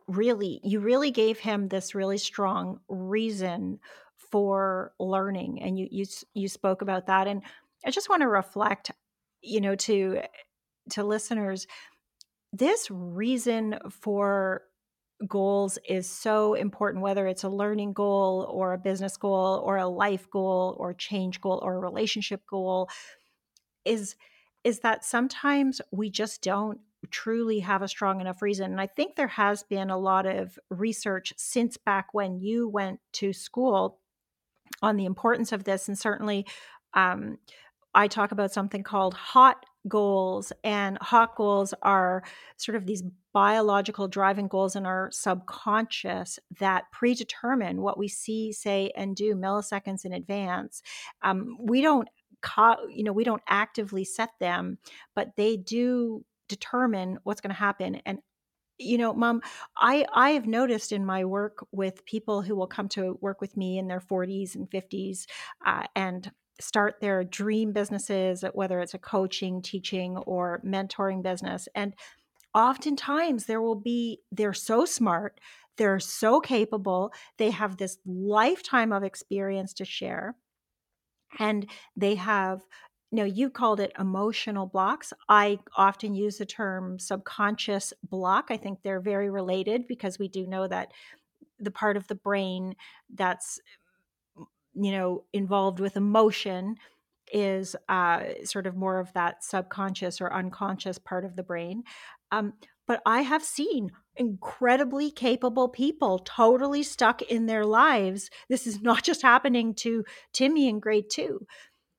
really, 0.07 0.61
you 0.65 0.81
really 0.81 1.11
gave 1.11 1.39
him 1.39 1.69
this 1.69 1.95
really 1.95 2.19
strong 2.19 2.81
reason 2.89 3.81
for 4.31 4.93
learning. 4.99 5.63
And 5.63 5.79
you, 5.79 5.89
you, 5.91 6.07
you 6.35 6.49
spoke 6.49 6.83
about 6.83 7.07
that. 7.07 7.27
And 7.27 7.43
I 7.85 7.91
just 7.91 8.09
want 8.09 8.23
to 8.23 8.29
reflect, 8.29 8.91
you 9.43 9.61
know, 9.61 9.75
to, 9.77 10.21
to 10.91 11.05
listeners, 11.05 11.67
this 12.53 12.91
reason 12.91 13.79
for 13.91 14.63
goals 15.27 15.79
is 15.89 16.09
so 16.09 16.55
important, 16.55 17.03
whether 17.03 17.27
it's 17.27 17.45
a 17.45 17.49
learning 17.49 17.93
goal 17.93 18.49
or 18.51 18.73
a 18.73 18.79
business 18.79 19.17
goal 19.17 19.63
or 19.65 19.77
a 19.77 19.89
life 19.89 20.31
goal 20.31 20.77
or 20.79 20.95
change 20.95 21.41
goal 21.41 21.61
or 21.63 21.75
a 21.75 21.81
relationship 21.81 22.43
goal, 22.47 22.89
is 23.85 24.15
is 24.65 24.81
that 24.81 25.05
sometimes 25.05 25.81
we 25.93 26.11
just 26.11 26.43
don't 26.43 26.81
truly 27.11 27.61
have 27.61 27.81
a 27.81 27.89
strong 27.89 28.21
enough 28.21 28.43
reason. 28.43 28.73
And 28.73 28.81
I 28.81 28.87
think 28.87 29.15
there 29.15 29.29
has 29.29 29.63
been 29.63 29.89
a 29.89 29.99
lot 29.99 30.27
of 30.27 30.59
research 30.69 31.33
since 31.37 31.77
back 31.77 32.13
when 32.13 32.41
you 32.41 32.69
went 32.69 33.01
to 33.15 33.33
school 33.33 33.98
on 34.83 34.97
the 34.97 35.05
importance 35.05 35.53
of 35.53 35.65
this. 35.65 35.89
And 35.89 35.99
certainly, 35.99 36.47
um, 36.95 37.39
I 37.95 38.07
talk 38.07 38.33
about 38.33 38.53
something 38.53 38.83
called 38.83 39.15
hot 39.15 39.65
goals 39.89 40.53
and 40.63 40.99
hot 40.99 41.35
goals 41.37 41.73
are 41.83 42.23
sort 42.57 42.77
of 42.77 42.87
these 42.87 43.03
biological 43.33 44.09
driving 44.09 44.49
goals 44.49 44.77
in 44.77 44.85
our 44.85 45.09
subconscious 45.13 46.39
that 46.59 46.85
predetermine 46.93 47.81
what 47.81 47.99
we 47.99 48.09
see 48.09 48.53
say 48.53 48.93
and 48.97 49.17
do 49.17 49.35
milliseconds 49.35 50.05
in 50.05 50.13
advance 50.13 50.83
um, 51.23 51.57
we 51.61 51.81
don't 51.81 52.09
you 52.89 53.03
know 53.03 53.13
we 53.13 53.25
don't 53.25 53.43
actively 53.49 54.05
set 54.05 54.31
them 54.39 54.79
but 55.15 55.31
they 55.37 55.57
do 55.57 56.25
determine 56.49 57.19
what's 57.25 57.41
going 57.41 57.55
to 57.55 57.59
happen 57.59 58.01
and 58.07 58.19
you 58.79 58.97
know 58.97 59.13
mom 59.13 59.41
i 59.77 60.05
i 60.15 60.31
have 60.31 60.47
noticed 60.47 60.93
in 60.93 61.05
my 61.05 61.25
work 61.25 61.67
with 61.73 62.05
people 62.05 62.43
who 62.43 62.55
will 62.55 62.67
come 62.67 62.89
to 62.89 63.19
work 63.21 63.41
with 63.41 63.57
me 63.57 63.79
in 63.79 63.89
their 63.89 64.01
40s 64.01 64.55
and 64.55 64.71
50s 64.71 65.27
uh, 65.67 65.85
and 65.97 66.31
start 66.61 66.97
their 67.01 67.25
dream 67.25 67.73
businesses, 67.73 68.45
whether 68.53 68.81
it's 68.81 68.95
a 68.95 68.99
coaching, 68.99 69.63
teaching, 69.63 70.17
or 70.19 70.61
mentoring 70.65 71.23
business. 71.23 71.69
And 71.75 71.95
oftentimes 72.55 73.47
there 73.47 73.63
will 73.63 73.77
be, 73.77 74.21
they're 74.33 74.55
so 74.55 74.85
smart, 74.85 75.41
they're 75.77 76.01
so 76.01 76.41
capable, 76.41 77.13
they 77.37 77.51
have 77.51 77.77
this 77.77 77.99
lifetime 78.05 78.93
of 78.93 79.05
experience 79.05 79.73
to 79.75 79.85
share, 79.85 80.35
and 81.39 81.71
they 81.97 82.17
have 82.17 82.63
no, 83.11 83.25
you 83.25 83.49
called 83.49 83.81
it 83.81 83.93
emotional 83.99 84.67
blocks. 84.67 85.13
I 85.29 85.59
often 85.77 86.15
use 86.15 86.39
the 86.39 86.47
term 86.47 86.99
subconscious 86.99 87.95
block. 88.03 88.49
I 88.51 88.59
think 88.59 88.83
they're 88.83 89.01
very 89.01 89.31
related 89.31 89.87
because 89.87 90.19
we 90.19 90.29
do 90.29 90.47
know 90.47 90.69
that 90.69 90.93
the 91.59 91.71
part 91.71 91.97
of 91.97 92.07
the 92.07 92.15
brain 92.15 92.77
that's 93.13 93.61
you 94.75 94.93
know 94.93 95.25
involved 95.33 95.81
with 95.81 95.97
emotion 95.97 96.77
is 97.33 97.77
uh, 97.89 98.25
sort 98.45 98.67
of 98.67 98.77
more 98.77 98.99
of 98.99 99.13
that 99.15 99.43
subconscious 99.45 100.21
or 100.21 100.33
unconscious 100.33 100.99
part 100.99 101.25
of 101.25 101.37
the 101.37 101.43
brain. 101.43 101.83
Um, 102.31 102.55
but 102.87 103.03
I 103.05 103.21
have 103.21 103.45
seen 103.45 103.91
incredibly 104.17 105.11
capable 105.11 105.69
people 105.69 106.19
totally 106.21 106.83
stuck 106.83 107.21
in 107.23 107.45
their 107.47 107.67
lives. 107.67 108.31
This 108.49 108.67
is 108.67 108.81
not 108.81 109.05
just 109.05 109.21
happening 109.21 109.75
to 109.77 110.05
Timmy 110.33 110.69
in 110.69 110.81
grade 110.81 111.11
two, 111.11 111.47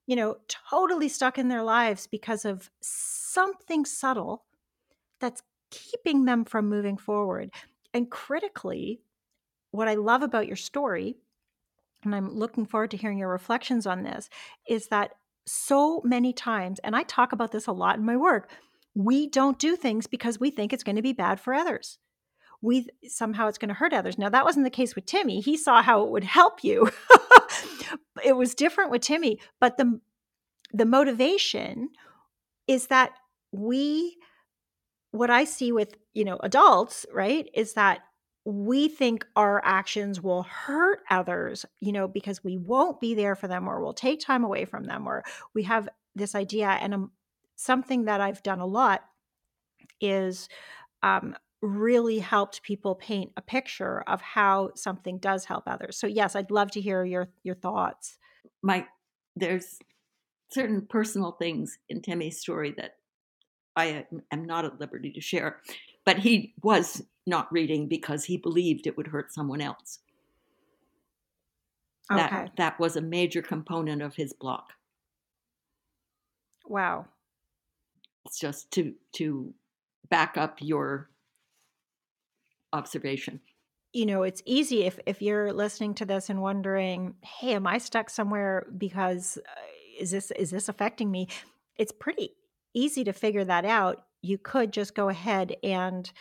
you 0.10 0.16
know, 0.16 0.38
totally 0.72 1.08
stuck 1.08 1.38
in 1.38 1.50
their 1.50 1.62
lives 1.62 2.08
because 2.08 2.44
of 2.44 2.72
something 2.82 3.86
subtle 3.86 4.44
that's 5.20 5.44
keeping 5.70 6.26
them 6.26 6.44
from 6.44 6.68
moving 6.68 6.98
forward. 6.98 7.52
And 7.94 8.10
critically, 8.10 9.02
what 9.70 9.88
I 9.88 9.94
love 9.94 10.24
about 10.24 10.48
your 10.48 10.56
story, 10.56 11.18
and 12.04 12.16
I'm 12.16 12.34
looking 12.34 12.66
forward 12.66 12.90
to 12.90 12.98
hearing 12.98 13.20
your 13.20 13.30
reflections 13.30 13.86
on 13.86 14.02
this, 14.02 14.32
is 14.68 14.88
that 14.88 15.12
so 15.46 16.02
many 16.04 16.34
times, 16.34 16.80
and 16.80 16.96
I 16.96 17.04
talk 17.04 17.32
about 17.32 17.52
this 17.52 17.68
a 17.68 17.72
lot 17.72 18.00
in 18.00 18.04
my 18.04 18.18
work, 18.18 18.50
we 18.96 19.28
don't 19.28 19.60
do 19.60 19.76
things 19.76 20.08
because 20.08 20.40
we 20.40 20.50
think 20.50 20.74
it's 20.74 20.84
going 20.84 20.96
to 20.96 21.04
be 21.04 21.14
bad 21.14 21.40
for 21.40 21.54
others. 21.54 22.00
We 22.64 22.88
somehow 23.08 23.48
it's 23.48 23.60
going 23.60 23.70
to 23.70 23.76
hurt 23.76 23.94
others. 23.94 24.18
Now 24.18 24.30
that 24.30 24.44
wasn't 24.44 24.66
the 24.66 24.72
case 24.72 24.96
with 24.96 25.06
Timmy. 25.06 25.40
He 25.40 25.56
saw 25.56 25.84
how 25.84 26.02
it 26.02 26.10
would 26.10 26.24
help 26.24 26.64
you. 26.64 26.90
it 28.24 28.36
was 28.36 28.56
different 28.56 28.92
with 28.92 29.02
Timmy, 29.02 29.40
but 29.60 29.78
the 29.78 30.00
the 30.72 30.86
motivation 30.86 31.90
is 32.68 32.88
that 32.88 33.12
we 33.52 34.18
what 35.12 35.30
I 35.30 35.44
see 35.44 35.72
with, 35.72 35.96
you 36.14 36.24
know, 36.24 36.38
adults, 36.42 37.06
right, 37.12 37.50
is 37.54 37.74
that 37.74 38.02
we 38.46 38.88
think 38.88 39.26
our 39.36 39.62
actions 39.64 40.22
will 40.22 40.44
hurt 40.44 41.00
others, 41.10 41.66
you 41.80 41.92
know, 41.92 42.08
because 42.08 42.44
we 42.44 42.58
won't 42.58 43.02
be 43.02 43.14
there 43.16 43.36
for 43.36 43.48
them 43.48 43.68
or 43.68 43.82
we'll 43.82 43.94
take 43.94 44.20
time 44.20 44.44
away 44.44 44.66
from 44.66 44.86
them 44.86 45.08
or 45.08 45.24
we 45.54 45.64
have 45.64 45.90
this 46.16 46.36
idea. 46.36 46.68
And 46.68 46.94
um, 46.94 47.12
something 47.56 48.06
that 48.06 48.22
I've 48.22 48.44
done 48.44 48.60
a 48.60 48.66
lot 48.66 49.04
is 50.00 50.48
um, 51.04 51.36
really 51.62 52.20
helped 52.20 52.64
people 52.64 52.96
paint 52.96 53.32
a 53.36 53.42
picture 53.42 54.02
of 54.08 54.22
how 54.22 54.72
something 54.76 55.18
does 55.18 55.46
help 55.46 55.64
others. 55.68 55.98
So 55.98 56.08
yes, 56.08 56.36
I'd 56.36 56.52
love 56.52 56.72
to 56.72 56.82
hear 56.82 57.04
your 57.04 57.30
your 57.44 57.56
thoughts. 57.56 58.18
My 58.62 58.88
there's 59.36 59.80
certain 60.50 60.86
personal 60.88 61.34
things 61.34 61.78
in 61.90 62.02
Timmy's 62.02 62.40
story 62.40 62.72
that 62.78 62.98
I 63.76 64.06
am- 64.32 64.46
not 64.46 64.66
at 64.66 64.80
liberty 64.80 65.12
to 65.12 65.22
share, 65.22 65.62
but 66.06 66.20
he 66.20 66.54
was 66.64 67.04
not 67.28 67.52
reading 67.52 67.88
because 67.88 68.26
he 68.26 68.38
believed 68.38 68.88
it 68.88 68.98
would 68.98 69.08
hurt 69.08 69.32
someone 69.34 69.62
else. 69.62 70.00
That 72.10 72.32
Okay. 72.34 72.52
that 72.58 72.80
was 72.80 72.96
a 72.96 73.02
major 73.02 73.42
component 73.42 74.02
of 74.02 74.16
his 74.16 74.34
block. 74.34 74.74
Wow. 76.66 77.08
It's 78.26 78.40
just 78.40 78.72
to 78.72 78.96
to 79.14 79.54
back 80.10 80.38
up 80.38 80.58
your 80.62 81.10
observation. 82.74 83.42
you 83.94 84.06
know 84.06 84.24
it's 84.24 84.44
easy 84.46 84.84
if 84.86 85.00
if 85.06 85.22
you're 85.22 85.52
listening 85.52 85.94
to 85.96 86.06
this 86.06 86.30
and 86.30 86.42
wondering 86.42 87.16
hey 87.24 87.54
am 87.54 87.66
i 87.66 87.78
stuck 87.78 88.10
somewhere 88.10 88.68
because 88.78 89.38
uh, 89.38 89.62
is 90.00 90.12
this 90.12 90.32
is 90.32 90.50
this 90.52 90.70
affecting 90.70 91.12
me? 91.12 91.28
It's 91.78 91.92
pretty 91.92 92.32
easy 92.74 93.04
to 93.04 93.14
figure 93.14 93.44
that 93.46 93.66
out. 93.66 94.06
You 94.22 94.38
could 94.38 94.74
just 94.74 94.96
go 94.96 95.10
ahead 95.10 95.56
and 95.64 96.12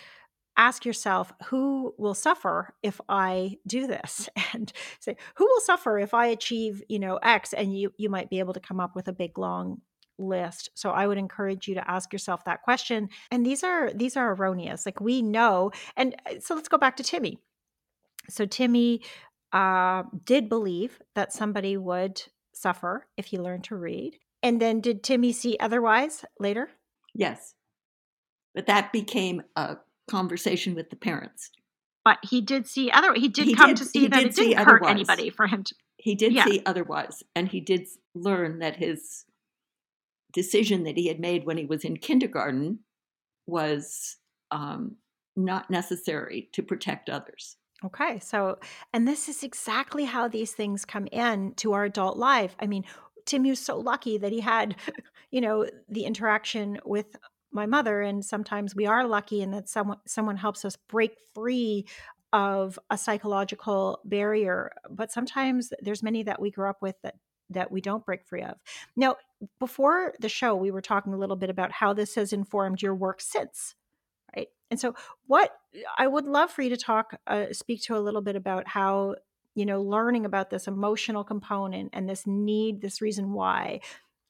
ask 0.56 0.84
yourself 0.84 1.32
who 1.46 1.94
will 1.98 2.14
suffer 2.14 2.74
if 2.82 3.00
i 3.08 3.56
do 3.66 3.86
this? 3.86 4.28
And 4.52 4.72
say 4.98 5.16
who 5.36 5.46
will 5.46 5.60
suffer 5.60 5.98
if 5.98 6.14
i 6.14 6.26
achieve 6.26 6.82
you 6.88 6.98
know 6.98 7.16
x? 7.18 7.52
And 7.52 7.78
you 7.78 7.92
you 7.96 8.08
might 8.10 8.30
be 8.30 8.40
able 8.40 8.54
to 8.54 8.60
come 8.60 8.80
up 8.80 8.96
with 8.96 9.08
a 9.08 9.12
big 9.12 9.38
long 9.38 9.80
list 10.18 10.70
so 10.74 10.90
i 10.90 11.06
would 11.06 11.18
encourage 11.18 11.68
you 11.68 11.74
to 11.74 11.90
ask 11.90 12.12
yourself 12.12 12.44
that 12.44 12.62
question 12.62 13.08
and 13.30 13.46
these 13.46 13.62
are 13.62 13.90
these 13.94 14.16
are 14.16 14.32
erroneous 14.34 14.84
like 14.84 15.00
we 15.00 15.22
know 15.22 15.70
and 15.96 16.16
uh, 16.26 16.34
so 16.40 16.54
let's 16.54 16.68
go 16.68 16.76
back 16.78 16.96
to 16.96 17.02
timmy 17.02 17.38
so 18.30 18.44
Timmy 18.44 19.00
uh, 19.54 20.02
did 20.26 20.50
believe 20.50 21.00
that 21.14 21.32
somebody 21.32 21.78
would 21.78 22.20
suffer 22.52 23.06
if 23.16 23.24
he 23.24 23.38
learned 23.38 23.64
to 23.64 23.74
read. 23.76 24.18
And 24.42 24.60
then 24.60 24.82
did 24.82 25.02
Timmy 25.02 25.32
see 25.32 25.56
otherwise 25.58 26.26
later? 26.38 26.68
Yes. 27.14 27.54
But 28.54 28.66
that 28.66 28.92
became 28.92 29.40
a 29.56 29.78
conversation 30.10 30.74
with 30.74 30.90
the 30.90 30.96
parents. 30.96 31.50
But 32.04 32.18
he 32.22 32.42
did 32.42 32.66
see 32.66 32.90
other. 32.90 33.14
He 33.14 33.28
did 33.28 33.46
He 33.46 33.54
come 33.54 33.70
did- 33.70 33.78
to 33.78 33.84
see 33.86 34.08
that 34.08 34.18
did 34.18 34.26
it 34.26 34.34
didn't 34.34 34.58
hurt 34.58 34.82
otherwise. 34.82 34.90
anybody 34.90 35.30
for 35.30 35.46
him 35.46 35.64
to. 35.64 35.74
He 35.96 36.14
did 36.14 36.34
Yeah. 36.34 36.44
see 36.44 36.60
otherwise, 36.66 37.22
and 37.34 37.48
he 37.48 37.60
did 37.60 37.86
learn 38.14 38.58
that 38.58 38.76
his 38.76 39.24
decision 40.32 40.84
that 40.84 40.96
he 40.96 41.08
had 41.08 41.20
made 41.20 41.46
when 41.46 41.56
he 41.56 41.66
was 41.66 41.84
in 41.84 41.96
kindergarten 41.96 42.80
was 43.46 44.16
um, 44.50 44.96
not 45.36 45.70
necessary 45.70 46.48
to 46.52 46.62
protect 46.62 47.08
others. 47.08 47.56
Okay, 47.84 48.18
so 48.18 48.58
and 48.92 49.06
this 49.06 49.28
is 49.28 49.44
exactly 49.44 50.04
how 50.04 50.26
these 50.26 50.52
things 50.52 50.84
come 50.84 51.06
in 51.12 51.54
to 51.54 51.72
our 51.72 51.84
adult 51.84 52.18
life. 52.18 52.56
I 52.58 52.66
mean, 52.66 52.84
Timmy 53.24 53.50
was 53.50 53.60
so 53.60 53.78
lucky 53.78 54.18
that 54.18 54.32
he 54.32 54.40
had, 54.40 54.74
you 55.30 55.40
know, 55.40 55.66
the 55.88 56.04
interaction 56.04 56.78
with 56.84 57.06
my 57.52 57.66
mother, 57.66 58.00
and 58.00 58.24
sometimes 58.24 58.74
we 58.74 58.86
are 58.86 59.06
lucky 59.06 59.42
in 59.42 59.52
that 59.52 59.68
someone 59.68 59.98
someone 60.06 60.36
helps 60.36 60.64
us 60.64 60.76
break 60.88 61.16
free 61.34 61.86
of 62.32 62.78
a 62.90 62.98
psychological 62.98 64.00
barrier. 64.04 64.72
But 64.90 65.12
sometimes 65.12 65.72
there's 65.80 66.02
many 66.02 66.24
that 66.24 66.40
we 66.40 66.50
grew 66.50 66.68
up 66.68 66.82
with 66.82 66.96
that 67.02 67.14
that 67.50 67.70
we 67.70 67.80
don't 67.80 68.04
break 68.04 68.24
free 68.26 68.42
of. 68.42 68.56
Now, 68.96 69.16
before 69.58 70.14
the 70.20 70.28
show, 70.28 70.54
we 70.54 70.70
were 70.70 70.82
talking 70.82 71.12
a 71.12 71.18
little 71.18 71.36
bit 71.36 71.50
about 71.50 71.72
how 71.72 71.92
this 71.92 72.14
has 72.16 72.32
informed 72.32 72.82
your 72.82 72.94
work 72.94 73.20
since, 73.20 73.74
right? 74.36 74.48
And 74.70 74.78
so, 74.78 74.94
what 75.26 75.56
I 75.96 76.06
would 76.06 76.26
love 76.26 76.50
for 76.50 76.62
you 76.62 76.70
to 76.70 76.76
talk, 76.76 77.18
uh, 77.26 77.46
speak 77.52 77.82
to 77.82 77.96
a 77.96 78.00
little 78.00 78.20
bit 78.20 78.36
about 78.36 78.68
how, 78.68 79.16
you 79.54 79.64
know, 79.64 79.80
learning 79.80 80.26
about 80.26 80.50
this 80.50 80.66
emotional 80.66 81.24
component 81.24 81.90
and 81.92 82.08
this 82.08 82.26
need, 82.26 82.80
this 82.80 83.00
reason 83.00 83.32
why, 83.32 83.80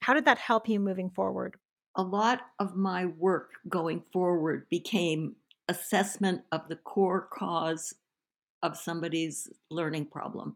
how 0.01 0.13
did 0.13 0.25
that 0.25 0.37
help 0.37 0.69
you 0.69 0.79
moving 0.79 1.09
forward? 1.09 1.55
A 1.95 2.03
lot 2.03 2.41
of 2.59 2.75
my 2.75 3.05
work 3.05 3.51
going 3.67 4.03
forward 4.13 4.67
became 4.69 5.35
assessment 5.67 6.41
of 6.51 6.67
the 6.69 6.75
core 6.75 7.27
cause 7.31 7.93
of 8.63 8.77
somebody's 8.77 9.49
learning 9.69 10.05
problem. 10.05 10.55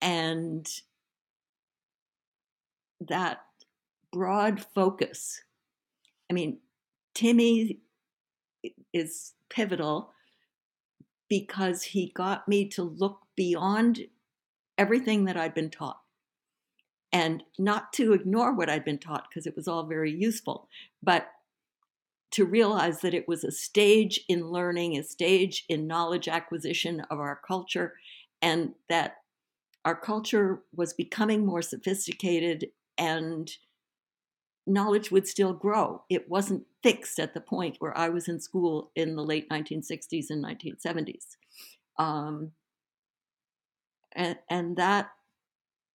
And 0.00 0.66
that 3.00 3.40
broad 4.12 4.64
focus. 4.74 5.42
I 6.30 6.34
mean, 6.34 6.58
Timmy 7.14 7.80
is 8.92 9.32
pivotal 9.50 10.10
because 11.28 11.82
he 11.82 12.12
got 12.14 12.48
me 12.48 12.68
to 12.68 12.82
look 12.82 13.20
beyond 13.36 14.06
everything 14.78 15.24
that 15.24 15.36
I'd 15.36 15.54
been 15.54 15.70
taught 15.70 16.00
and 17.12 17.44
not 17.58 17.92
to 17.94 18.12
ignore 18.12 18.52
what 18.52 18.68
I'd 18.68 18.84
been 18.84 18.98
taught 18.98 19.28
because 19.28 19.46
it 19.46 19.56
was 19.56 19.68
all 19.68 19.86
very 19.86 20.12
useful, 20.12 20.68
but 21.02 21.28
to 22.32 22.44
realize 22.44 23.00
that 23.00 23.14
it 23.14 23.28
was 23.28 23.44
a 23.44 23.52
stage 23.52 24.20
in 24.28 24.48
learning, 24.48 24.98
a 24.98 25.04
stage 25.04 25.64
in 25.68 25.86
knowledge 25.86 26.26
acquisition 26.26 27.00
of 27.08 27.20
our 27.20 27.40
culture, 27.46 27.94
and 28.42 28.74
that 28.88 29.18
our 29.84 29.94
culture 29.94 30.62
was 30.74 30.92
becoming 30.92 31.46
more 31.46 31.62
sophisticated 31.62 32.66
and 32.98 33.50
knowledge 34.66 35.10
would 35.10 35.26
still 35.26 35.52
grow. 35.52 36.02
It 36.08 36.28
wasn't 36.28 36.64
fixed 36.82 37.18
at 37.18 37.34
the 37.34 37.40
point 37.40 37.76
where 37.78 37.96
I 37.96 38.08
was 38.08 38.28
in 38.28 38.40
school 38.40 38.90
in 38.94 39.16
the 39.16 39.24
late 39.24 39.48
1960s 39.50 40.30
and 40.30 40.44
1970s. 40.44 41.36
Um, 41.98 42.52
and, 44.12 44.38
and 44.48 44.76
that 44.76 45.10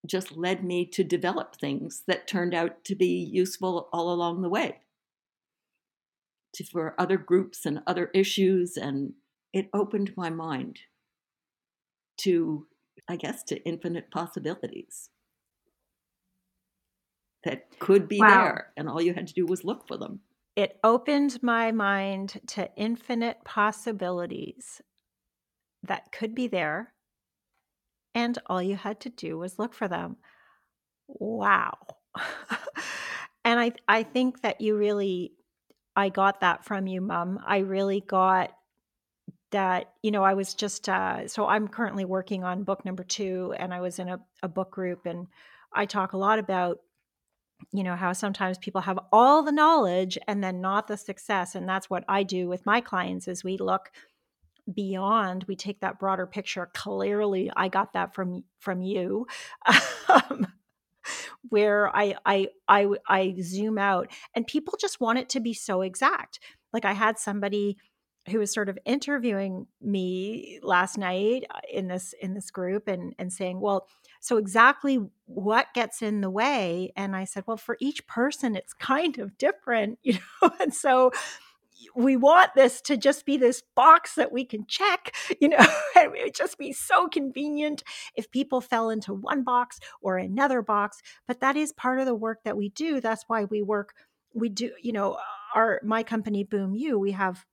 just 0.06 0.36
led 0.36 0.64
me 0.64 0.86
to 0.86 1.04
develop 1.04 1.56
things 1.56 2.04
that 2.08 2.28
turned 2.28 2.54
out 2.54 2.84
to 2.86 2.96
be 2.96 3.08
useful 3.08 3.90
all 3.92 4.12
along 4.12 4.42
the 4.42 4.50
way 4.50 4.78
to, 6.54 6.64
for 6.64 6.96
other 6.98 7.18
groups 7.18 7.66
and 7.66 7.82
other 7.86 8.10
issues. 8.14 8.78
And 8.78 9.14
it 9.52 9.70
opened 9.74 10.14
my 10.16 10.30
mind 10.30 10.80
to, 12.18 12.68
I 13.08 13.16
guess, 13.16 13.44
to 13.44 13.64
infinite 13.64 14.12
possibilities 14.12 15.10
that 17.44 17.80
could 17.80 18.08
be 18.08 18.20
Wow. 18.20 18.24
there. 18.24 18.74
And 18.78 18.90
all 18.90 19.02
you 19.02 19.14
had 19.14 19.28
to 19.28 19.34
do 19.34 19.46
was 19.46 19.64
look 19.64 19.88
for 19.88 19.98
them. 19.98 20.22
It 20.56 20.80
opened 20.84 21.42
my 21.42 21.72
mind 21.72 22.42
to 22.48 22.70
infinite 22.76 23.44
possibilities 23.44 24.82
that 25.84 26.12
could 26.12 26.36
be 26.36 26.48
there. 26.48 26.94
And 28.14 28.38
all 28.48 28.62
you 28.62 28.76
had 28.76 29.00
to 29.02 29.10
do 29.10 29.38
was 29.38 29.58
look 29.60 29.74
for 29.74 29.88
them. 29.88 30.18
Wow. 31.08 31.78
And 33.46 33.58
I 33.60 33.72
I 33.88 34.04
think 34.04 34.42
that 34.42 34.60
you 34.60 34.76
really 34.76 35.32
I 35.96 36.10
got 36.10 36.42
that 36.42 36.66
from 36.66 36.88
you, 36.88 37.02
mom. 37.02 37.40
I 37.46 37.60
really 37.60 38.02
got 38.02 38.52
that, 39.52 39.94
you 40.04 40.12
know, 40.12 40.24
I 40.24 40.34
was 40.34 40.54
just 40.54 40.90
uh 40.90 41.28
so 41.28 41.48
I'm 41.48 41.68
currently 41.68 42.06
working 42.06 42.44
on 42.44 42.64
book 42.64 42.86
number 42.86 43.04
2 43.04 43.54
and 43.58 43.74
I 43.74 43.82
was 43.82 44.00
in 44.00 44.10
a, 44.10 44.20
a 44.44 44.48
book 44.48 44.72
group 44.72 45.06
and 45.06 45.28
I 45.74 45.86
talk 45.86 46.14
a 46.14 46.18
lot 46.18 46.40
about 46.40 46.80
you 47.72 47.84
know 47.84 47.96
how 47.96 48.14
sometimes 48.14 48.58
people 48.58 48.82
have 48.82 49.00
all 49.12 49.44
the 49.44 49.52
knowledge 49.52 50.18
and 50.28 50.44
then 50.44 50.62
not 50.62 50.88
the 50.88 50.98
success 50.98 51.56
and 51.56 51.68
that's 51.68 51.90
what 51.90 52.04
I 52.08 52.24
do 52.24 52.48
with 52.48 52.66
my 52.66 52.82
clients 52.82 53.28
is 53.28 53.44
we 53.44 53.58
look 53.58 53.92
beyond 54.74 55.46
we 55.48 55.56
take 55.56 55.80
that 55.82 56.00
broader 56.00 56.28
picture 56.28 56.70
clearly 56.74 57.52
I 57.56 57.70
got 57.70 57.94
that 57.94 58.14
from 58.14 58.44
from 58.60 58.82
you 58.82 59.28
um, 60.10 60.48
where 61.50 61.96
I, 61.96 62.16
I 62.26 62.48
I 62.68 62.88
I 63.08 63.36
zoom 63.42 63.78
out 63.78 64.12
and 64.36 64.46
people 64.46 64.76
just 64.80 65.00
want 65.00 65.20
it 65.20 65.30
to 65.30 65.40
be 65.40 65.54
so 65.54 65.82
exact. 65.82 66.40
Like 66.74 66.86
I 66.86 66.94
had 66.94 67.18
somebody 67.18 67.78
who 68.30 68.40
was 68.40 68.54
sort 68.54 68.70
of 68.70 68.78
interviewing 68.86 69.68
me 69.82 70.60
last 70.62 70.98
night 70.98 71.46
uh, 71.50 71.60
in 71.72 71.88
this 71.88 72.14
in 72.22 72.34
this 72.34 72.52
group 72.52 72.88
and 72.88 73.14
and 73.18 73.32
saying, 73.32 73.60
"Well, 73.60 73.88
so 74.20 74.38
exactly 74.38 75.00
what 75.26 75.74
gets 75.74 76.02
in 76.02 76.22
the 76.22 76.30
way?" 76.30 76.92
And 76.96 77.16
I 77.16 77.26
said, 77.26 77.44
"Well, 77.48 77.58
for 77.58 77.78
each 77.80 78.08
person 78.08 78.56
it's 78.56 78.74
kind 78.74 79.18
of 79.20 79.38
different, 79.38 80.00
you 80.04 80.14
know." 80.42 80.52
And 80.60 80.74
so 80.74 81.12
we 81.96 82.18
want 82.18 82.54
this 82.56 82.82
to 82.82 82.98
just 82.98 83.26
be 83.26 83.38
this 83.38 83.64
box 83.76 84.16
that 84.16 84.32
we 84.32 84.46
can 84.46 84.66
check, 84.68 85.16
you 85.42 85.50
know, 85.50 85.58
and 85.96 86.16
it 86.16 86.24
would 86.24 86.36
just 86.36 86.58
be 86.58 86.74
so 86.74 87.08
convenient 87.08 87.84
if 88.16 88.32
people 88.32 88.62
fell 88.62 88.90
into 88.90 89.14
one 89.14 89.44
box 89.44 89.80
or 90.02 90.18
another 90.18 90.62
box. 90.62 91.02
But 91.28 91.40
that 91.42 91.56
is 91.56 91.72
part 91.72 92.00
of 92.00 92.06
the 92.06 92.16
work 92.16 92.40
that 92.44 92.58
we 92.58 92.70
do. 92.70 93.02
That's 93.02 93.24
why 93.28 93.46
we 93.46 93.62
work, 93.62 93.94
we 94.34 94.50
do, 94.50 94.72
you 94.82 94.92
know, 94.92 95.18
our 95.56 95.80
my 95.84 96.04
company 96.04 96.44
Boom 96.44 96.76
You, 96.76 97.00
we 97.00 97.12
have 97.12 97.46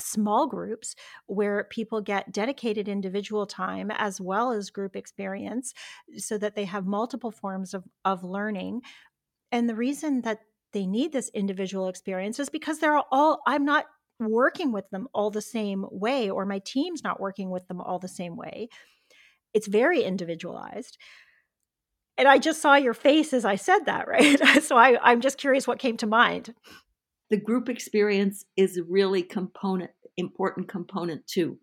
small 0.00 0.46
groups 0.46 0.94
where 1.26 1.64
people 1.70 2.00
get 2.00 2.32
dedicated 2.32 2.88
individual 2.88 3.46
time 3.46 3.90
as 3.90 4.20
well 4.20 4.52
as 4.52 4.70
group 4.70 4.96
experience 4.96 5.72
so 6.16 6.38
that 6.38 6.54
they 6.54 6.64
have 6.64 6.86
multiple 6.86 7.30
forms 7.30 7.74
of, 7.74 7.84
of 8.04 8.24
learning 8.24 8.80
and 9.52 9.68
the 9.68 9.74
reason 9.74 10.22
that 10.22 10.40
they 10.72 10.86
need 10.86 11.12
this 11.12 11.30
individual 11.34 11.88
experience 11.88 12.38
is 12.38 12.48
because 12.48 12.78
they're 12.78 13.02
all, 13.10 13.40
I'm 13.46 13.64
not 13.64 13.86
working 14.18 14.72
with 14.72 14.88
them 14.90 15.08
all 15.12 15.30
the 15.30 15.42
same 15.42 15.86
way, 15.90 16.30
or 16.30 16.44
my 16.44 16.60
team's 16.60 17.02
not 17.02 17.20
working 17.20 17.50
with 17.50 17.66
them 17.68 17.80
all 17.80 17.98
the 17.98 18.08
same 18.08 18.36
way. 18.36 18.68
It's 19.52 19.66
very 19.66 20.02
individualized. 20.02 20.98
And 22.16 22.28
I 22.28 22.38
just 22.38 22.60
saw 22.60 22.74
your 22.74 22.94
face 22.94 23.32
as 23.32 23.44
I 23.44 23.56
said 23.56 23.80
that, 23.86 24.06
right? 24.08 24.38
so 24.62 24.76
I, 24.76 24.98
I'm 25.02 25.20
just 25.20 25.38
curious 25.38 25.66
what 25.66 25.78
came 25.78 25.96
to 25.98 26.06
mind. 26.06 26.54
The 27.30 27.36
group 27.36 27.68
experience 27.68 28.44
is 28.56 28.80
really 28.88 29.22
component, 29.22 29.92
important 30.16 30.68
component 30.68 31.26
too. 31.26 31.58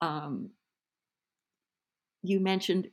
Um, 0.00 0.50
you 2.22 2.40
mentioned 2.40 2.88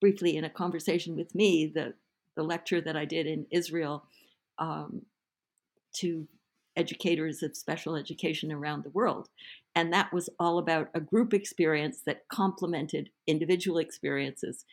briefly 0.00 0.36
in 0.36 0.44
a 0.44 0.50
conversation 0.50 1.16
with 1.16 1.34
me 1.34 1.66
the 1.66 1.94
the 2.36 2.42
lecture 2.44 2.80
that 2.80 2.96
I 2.96 3.04
did 3.04 3.26
in 3.26 3.46
Israel 3.50 4.04
um, 4.58 5.02
to 5.94 6.28
educators 6.76 7.42
of 7.42 7.56
special 7.56 7.96
education 7.96 8.52
around 8.52 8.84
the 8.84 8.90
world. 8.90 9.28
And 9.74 9.92
that 9.92 10.12
was 10.12 10.30
all 10.38 10.58
about 10.58 10.88
a 10.94 11.00
group 11.00 11.34
experience 11.34 12.02
that 12.06 12.28
complemented 12.28 13.10
individual 13.26 13.78
experiences 13.78 14.64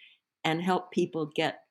and 0.44 0.62
helped 0.62 0.94
people 0.94 1.26
get 1.26 1.64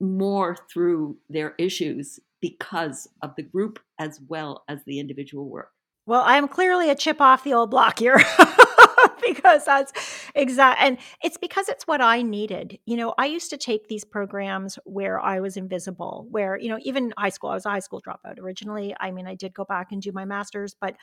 more 0.00 0.56
through 0.70 1.16
their 1.28 1.54
issues 1.58 2.20
because 2.40 3.08
of 3.22 3.34
the 3.36 3.42
group 3.42 3.78
as 3.98 4.20
well 4.28 4.64
as 4.68 4.84
the 4.84 5.00
individual 5.00 5.48
work. 5.48 5.70
Well, 6.06 6.22
I'm 6.24 6.48
clearly 6.48 6.90
a 6.90 6.94
chip 6.94 7.20
off 7.20 7.44
the 7.44 7.54
old 7.54 7.70
block 7.70 7.98
here. 7.98 8.22
because 9.26 9.64
that's 9.64 9.92
exact 10.34 10.80
and 10.80 10.98
it's 11.22 11.36
because 11.36 11.68
it's 11.68 11.86
what 11.86 12.00
I 12.00 12.22
needed. 12.22 12.78
You 12.86 12.96
know, 12.96 13.14
I 13.18 13.26
used 13.26 13.50
to 13.50 13.56
take 13.56 13.88
these 13.88 14.04
programs 14.04 14.78
where 14.84 15.20
I 15.20 15.40
was 15.40 15.56
invisible, 15.56 16.26
where, 16.30 16.58
you 16.58 16.68
know, 16.68 16.78
even 16.82 17.12
high 17.16 17.28
school, 17.28 17.50
I 17.50 17.54
was 17.54 17.66
a 17.66 17.70
high 17.70 17.78
school 17.80 18.00
dropout 18.00 18.38
originally. 18.38 18.94
I 18.98 19.10
mean, 19.10 19.26
I 19.26 19.34
did 19.34 19.54
go 19.54 19.64
back 19.64 19.88
and 19.92 20.00
do 20.00 20.12
my 20.12 20.24
masters, 20.24 20.74
but 20.80 20.96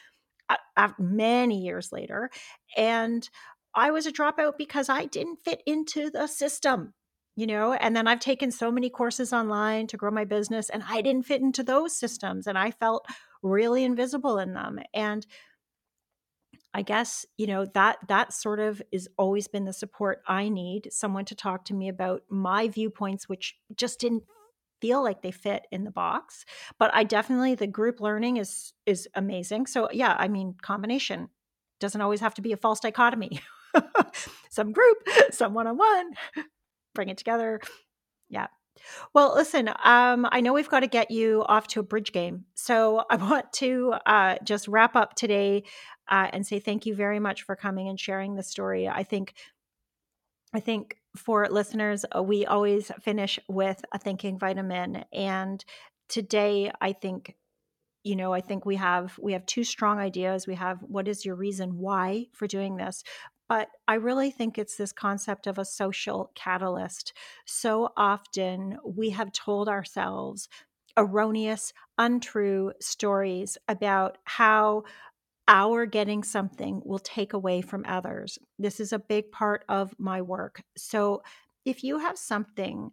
after 0.77 1.01
many 1.01 1.61
years 1.61 1.91
later, 1.91 2.29
and 2.77 3.27
I 3.73 3.91
was 3.91 4.05
a 4.05 4.11
dropout 4.11 4.53
because 4.57 4.89
I 4.89 5.05
didn't 5.05 5.43
fit 5.43 5.61
into 5.65 6.09
the 6.09 6.27
system 6.27 6.93
you 7.35 7.47
know 7.47 7.73
and 7.73 7.95
then 7.95 8.07
i've 8.07 8.19
taken 8.19 8.51
so 8.51 8.71
many 8.71 8.89
courses 8.89 9.33
online 9.33 9.87
to 9.87 9.97
grow 9.97 10.11
my 10.11 10.25
business 10.25 10.69
and 10.69 10.83
i 10.89 11.01
didn't 11.01 11.25
fit 11.25 11.41
into 11.41 11.63
those 11.63 11.95
systems 11.95 12.47
and 12.47 12.57
i 12.57 12.71
felt 12.71 13.05
really 13.43 13.83
invisible 13.83 14.39
in 14.39 14.53
them 14.53 14.79
and 14.93 15.25
I 16.73 16.81
guess, 16.81 17.25
you 17.37 17.47
know, 17.47 17.63
that 17.73 17.99
that 18.09 18.33
sort 18.33 18.59
of 18.59 18.81
is 18.91 19.07
always 19.17 19.47
been 19.47 19.63
the 19.63 19.71
support 19.71 20.21
I 20.27 20.49
need, 20.49 20.89
someone 20.91 21.23
to 21.25 21.33
talk 21.33 21.63
to 21.65 21.73
me 21.73 21.87
about 21.87 22.23
my 22.27 22.67
viewpoints 22.67 23.29
which 23.29 23.55
just 23.77 23.97
didn't 23.97 24.23
feel 24.81 25.01
like 25.01 25.21
they 25.21 25.31
fit 25.31 25.67
in 25.71 25.85
the 25.85 25.91
box. 25.91 26.43
But 26.77 26.93
I 26.93 27.05
definitely 27.05 27.55
the 27.55 27.65
group 27.65 28.01
learning 28.01 28.37
is 28.37 28.73
is 28.85 29.07
amazing. 29.15 29.67
So 29.67 29.89
yeah, 29.93 30.17
I 30.19 30.27
mean, 30.27 30.55
combination 30.61 31.29
doesn't 31.79 32.01
always 32.01 32.19
have 32.19 32.33
to 32.35 32.41
be 32.41 32.51
a 32.51 32.57
false 32.57 32.81
dichotomy. 32.81 33.39
some 34.49 34.73
group, 34.73 34.97
some 35.31 35.53
one-on-one, 35.53 36.11
bring 36.95 37.09
it 37.09 37.17
together. 37.17 37.61
Yeah. 38.29 38.47
Well, 39.13 39.33
listen, 39.35 39.69
um, 39.83 40.27
I 40.31 40.41
know 40.41 40.53
we've 40.53 40.69
got 40.69 40.81
to 40.81 40.87
get 40.87 41.11
you 41.11 41.43
off 41.47 41.67
to 41.69 41.79
a 41.79 41.83
bridge 41.83 42.11
game. 42.11 42.45
So 42.55 43.03
I 43.09 43.15
want 43.17 43.51
to 43.53 43.93
uh, 44.05 44.37
just 44.43 44.67
wrap 44.67 44.95
up 44.95 45.15
today 45.15 45.63
uh, 46.09 46.29
and 46.33 46.45
say 46.45 46.59
thank 46.59 46.85
you 46.85 46.95
very 46.95 47.19
much 47.19 47.43
for 47.43 47.55
coming 47.55 47.87
and 47.87 47.99
sharing 47.99 48.35
the 48.35 48.43
story. 48.43 48.87
I 48.87 49.03
think, 49.03 49.33
I 50.53 50.59
think 50.59 50.97
for 51.15 51.47
listeners, 51.49 52.05
uh, 52.15 52.21
we 52.21 52.45
always 52.45 52.91
finish 53.01 53.39
with 53.47 53.83
a 53.91 53.99
thinking 53.99 54.37
vitamin, 54.37 55.05
and 55.13 55.63
today 56.07 56.71
I 56.81 56.93
think 56.93 57.35
you 58.03 58.15
know 58.15 58.31
i 58.31 58.39
think 58.39 58.65
we 58.65 58.75
have 58.75 59.17
we 59.19 59.33
have 59.33 59.45
two 59.47 59.63
strong 59.63 59.97
ideas 59.97 60.45
we 60.45 60.53
have 60.53 60.77
what 60.81 61.07
is 61.07 61.25
your 61.25 61.33
reason 61.35 61.79
why 61.79 62.27
for 62.33 62.45
doing 62.45 62.77
this 62.77 63.03
but 63.47 63.69
I 63.87 63.95
really 63.95 64.31
think 64.31 64.57
it's 64.57 64.75
this 64.75 64.91
concept 64.91 65.47
of 65.47 65.57
a 65.57 65.65
social 65.65 66.31
catalyst. 66.35 67.13
So 67.45 67.91
often 67.95 68.77
we 68.83 69.11
have 69.11 69.31
told 69.31 69.69
ourselves 69.69 70.49
erroneous, 70.97 71.73
untrue 71.97 72.71
stories 72.79 73.57
about 73.67 74.17
how 74.23 74.83
our 75.47 75.85
getting 75.85 76.23
something 76.23 76.81
will 76.83 76.99
take 76.99 77.33
away 77.33 77.61
from 77.61 77.85
others. 77.87 78.39
This 78.57 78.79
is 78.79 78.93
a 78.93 78.99
big 78.99 79.31
part 79.31 79.63
of 79.69 79.93
my 79.99 80.21
work. 80.21 80.63
So 80.75 81.21
if 81.65 81.83
you 81.83 81.99
have 81.99 82.17
something 82.17 82.91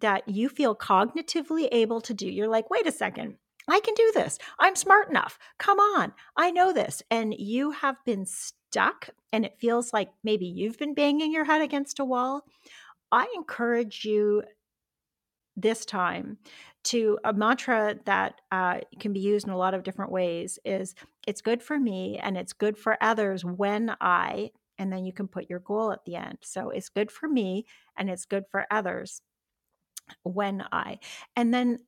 that 0.00 0.28
you 0.28 0.48
feel 0.48 0.74
cognitively 0.74 1.68
able 1.72 2.00
to 2.02 2.12
do, 2.12 2.26
you're 2.26 2.48
like, 2.48 2.68
wait 2.68 2.86
a 2.86 2.92
second, 2.92 3.36
I 3.68 3.80
can 3.80 3.94
do 3.94 4.12
this. 4.14 4.38
I'm 4.58 4.76
smart 4.76 5.08
enough. 5.08 5.38
Come 5.58 5.78
on. 5.78 6.12
I 6.36 6.50
know 6.50 6.72
this. 6.72 7.02
And 7.10 7.34
you 7.38 7.70
have 7.70 7.96
been 8.04 8.26
stuck 8.74 9.08
and 9.32 9.44
it 9.44 9.56
feels 9.60 9.92
like 9.92 10.10
maybe 10.24 10.46
you've 10.46 10.78
been 10.78 10.94
banging 10.94 11.32
your 11.32 11.44
head 11.44 11.62
against 11.62 12.00
a 12.00 12.04
wall. 12.04 12.42
I 13.12 13.32
encourage 13.36 14.04
you 14.04 14.42
this 15.56 15.84
time 15.84 16.38
to 16.82 17.16
a 17.22 17.32
mantra 17.32 17.94
that 18.04 18.40
uh, 18.50 18.80
can 18.98 19.12
be 19.12 19.20
used 19.20 19.46
in 19.46 19.52
a 19.52 19.56
lot 19.56 19.74
of 19.74 19.84
different 19.84 20.10
ways 20.10 20.58
is 20.64 20.96
it's 21.24 21.40
good 21.40 21.62
for 21.62 21.78
me 21.78 22.18
and 22.20 22.36
it's 22.36 22.52
good 22.52 22.76
for 22.76 22.98
others 23.00 23.44
when 23.44 23.94
I, 24.00 24.50
and 24.76 24.92
then 24.92 25.04
you 25.04 25.12
can 25.12 25.28
put 25.28 25.48
your 25.48 25.60
goal 25.60 25.92
at 25.92 26.04
the 26.04 26.16
end. 26.16 26.38
So 26.42 26.70
it's 26.70 26.88
good 26.88 27.12
for 27.12 27.28
me 27.28 27.66
and 27.96 28.10
it's 28.10 28.24
good 28.24 28.42
for 28.50 28.66
others 28.72 29.22
when 30.24 30.64
I. 30.72 30.98
And 31.36 31.54
then 31.54 31.78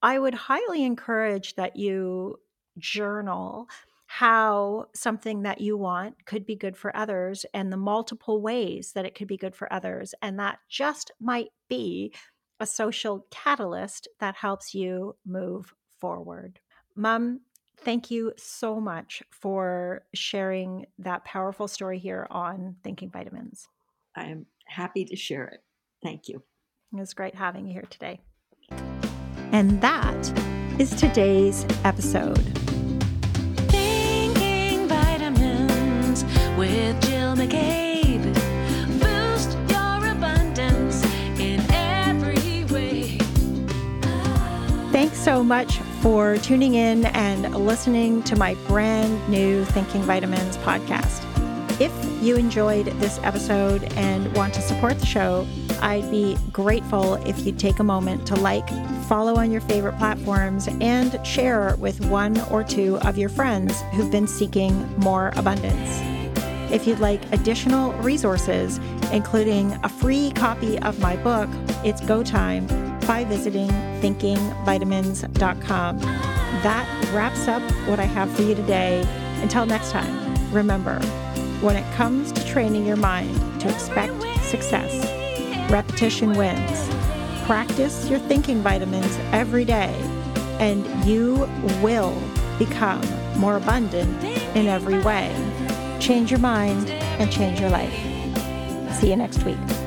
I 0.00 0.20
would 0.20 0.34
highly 0.34 0.84
encourage 0.84 1.56
that 1.56 1.74
you 1.74 2.36
journal 2.78 3.68
how 4.18 4.84
something 4.94 5.40
that 5.40 5.58
you 5.62 5.74
want 5.74 6.26
could 6.26 6.44
be 6.44 6.54
good 6.54 6.76
for 6.76 6.94
others 6.94 7.46
and 7.54 7.72
the 7.72 7.78
multiple 7.78 8.42
ways 8.42 8.92
that 8.92 9.06
it 9.06 9.14
could 9.14 9.26
be 9.26 9.38
good 9.38 9.56
for 9.56 9.72
others. 9.72 10.14
And 10.20 10.38
that 10.38 10.58
just 10.68 11.10
might 11.18 11.48
be 11.70 12.12
a 12.60 12.66
social 12.66 13.26
catalyst 13.30 14.08
that 14.20 14.34
helps 14.34 14.74
you 14.74 15.16
move 15.24 15.72
forward. 15.98 16.60
Mom, 16.94 17.40
thank 17.78 18.10
you 18.10 18.34
so 18.36 18.78
much 18.78 19.22
for 19.30 20.02
sharing 20.12 20.84
that 20.98 21.24
powerful 21.24 21.66
story 21.66 21.98
here 21.98 22.26
on 22.30 22.76
Thinking 22.84 23.10
Vitamins. 23.10 23.66
I 24.14 24.24
am 24.24 24.44
happy 24.66 25.06
to 25.06 25.16
share 25.16 25.46
it. 25.46 25.62
Thank 26.02 26.28
you. 26.28 26.42
It 26.92 27.00
was 27.00 27.14
great 27.14 27.34
having 27.34 27.66
you 27.66 27.72
here 27.72 27.88
today. 27.88 28.20
And 29.52 29.80
that 29.80 30.78
is 30.78 30.90
today's 30.90 31.64
episode. 31.82 32.71
With 36.62 37.02
Jill 37.02 37.34
McCabe. 37.34 38.22
Boost 39.00 39.58
your 39.68 40.12
abundance 40.12 41.04
in 41.40 41.60
every 41.72 42.62
way. 42.72 43.18
Thanks 44.92 45.18
so 45.18 45.42
much 45.42 45.78
for 46.02 46.36
tuning 46.38 46.74
in 46.74 47.06
and 47.06 47.52
listening 47.52 48.22
to 48.22 48.36
my 48.36 48.54
brand 48.68 49.28
new 49.28 49.64
Thinking 49.64 50.02
Vitamins 50.02 50.56
podcast. 50.58 51.26
If 51.80 51.92
you 52.22 52.36
enjoyed 52.36 52.86
this 53.00 53.18
episode 53.24 53.82
and 53.94 54.32
want 54.36 54.54
to 54.54 54.60
support 54.60 55.00
the 55.00 55.06
show, 55.06 55.44
I'd 55.80 56.08
be 56.12 56.36
grateful 56.52 57.14
if 57.26 57.44
you'd 57.44 57.58
take 57.58 57.80
a 57.80 57.84
moment 57.84 58.24
to 58.28 58.36
like, 58.36 58.68
follow 59.08 59.34
on 59.34 59.50
your 59.50 59.62
favorite 59.62 59.98
platforms, 59.98 60.68
and 60.80 61.18
share 61.26 61.74
with 61.80 62.06
one 62.06 62.40
or 62.52 62.62
two 62.62 62.98
of 63.00 63.18
your 63.18 63.30
friends 63.30 63.80
who've 63.94 64.12
been 64.12 64.28
seeking 64.28 64.88
more 65.00 65.32
abundance. 65.34 66.11
If 66.72 66.86
you'd 66.86 67.00
like 67.00 67.20
additional 67.32 67.92
resources, 67.94 68.78
including 69.12 69.78
a 69.84 69.90
free 69.90 70.32
copy 70.32 70.78
of 70.78 70.98
my 71.00 71.16
book, 71.16 71.50
It's 71.84 72.00
Go 72.00 72.22
Time, 72.22 72.66
by 73.06 73.24
visiting 73.24 73.68
thinkingvitamins.com. 74.00 75.98
That 75.98 77.10
wraps 77.12 77.46
up 77.46 77.60
what 77.86 78.00
I 78.00 78.04
have 78.04 78.34
for 78.34 78.40
you 78.40 78.54
today. 78.54 79.06
Until 79.42 79.66
next 79.66 79.90
time, 79.90 80.34
remember 80.50 80.98
when 81.60 81.76
it 81.76 81.84
comes 81.94 82.32
to 82.32 82.42
training 82.46 82.86
your 82.86 82.96
mind 82.96 83.60
to 83.60 83.68
expect 83.68 84.14
success, 84.44 85.70
repetition 85.70 86.32
wins. 86.32 86.88
Practice 87.44 88.08
your 88.08 88.18
thinking 88.20 88.62
vitamins 88.62 89.18
every 89.32 89.66
day, 89.66 89.94
and 90.58 90.86
you 91.04 91.46
will 91.82 92.16
become 92.58 93.02
more 93.36 93.56
abundant 93.56 94.24
in 94.56 94.68
every 94.68 95.00
way. 95.00 95.51
Change 96.02 96.32
your 96.32 96.40
mind 96.40 96.90
and 96.90 97.30
change 97.30 97.60
your 97.60 97.70
life. 97.70 97.94
See 98.98 99.10
you 99.10 99.16
next 99.16 99.44
week. 99.44 99.81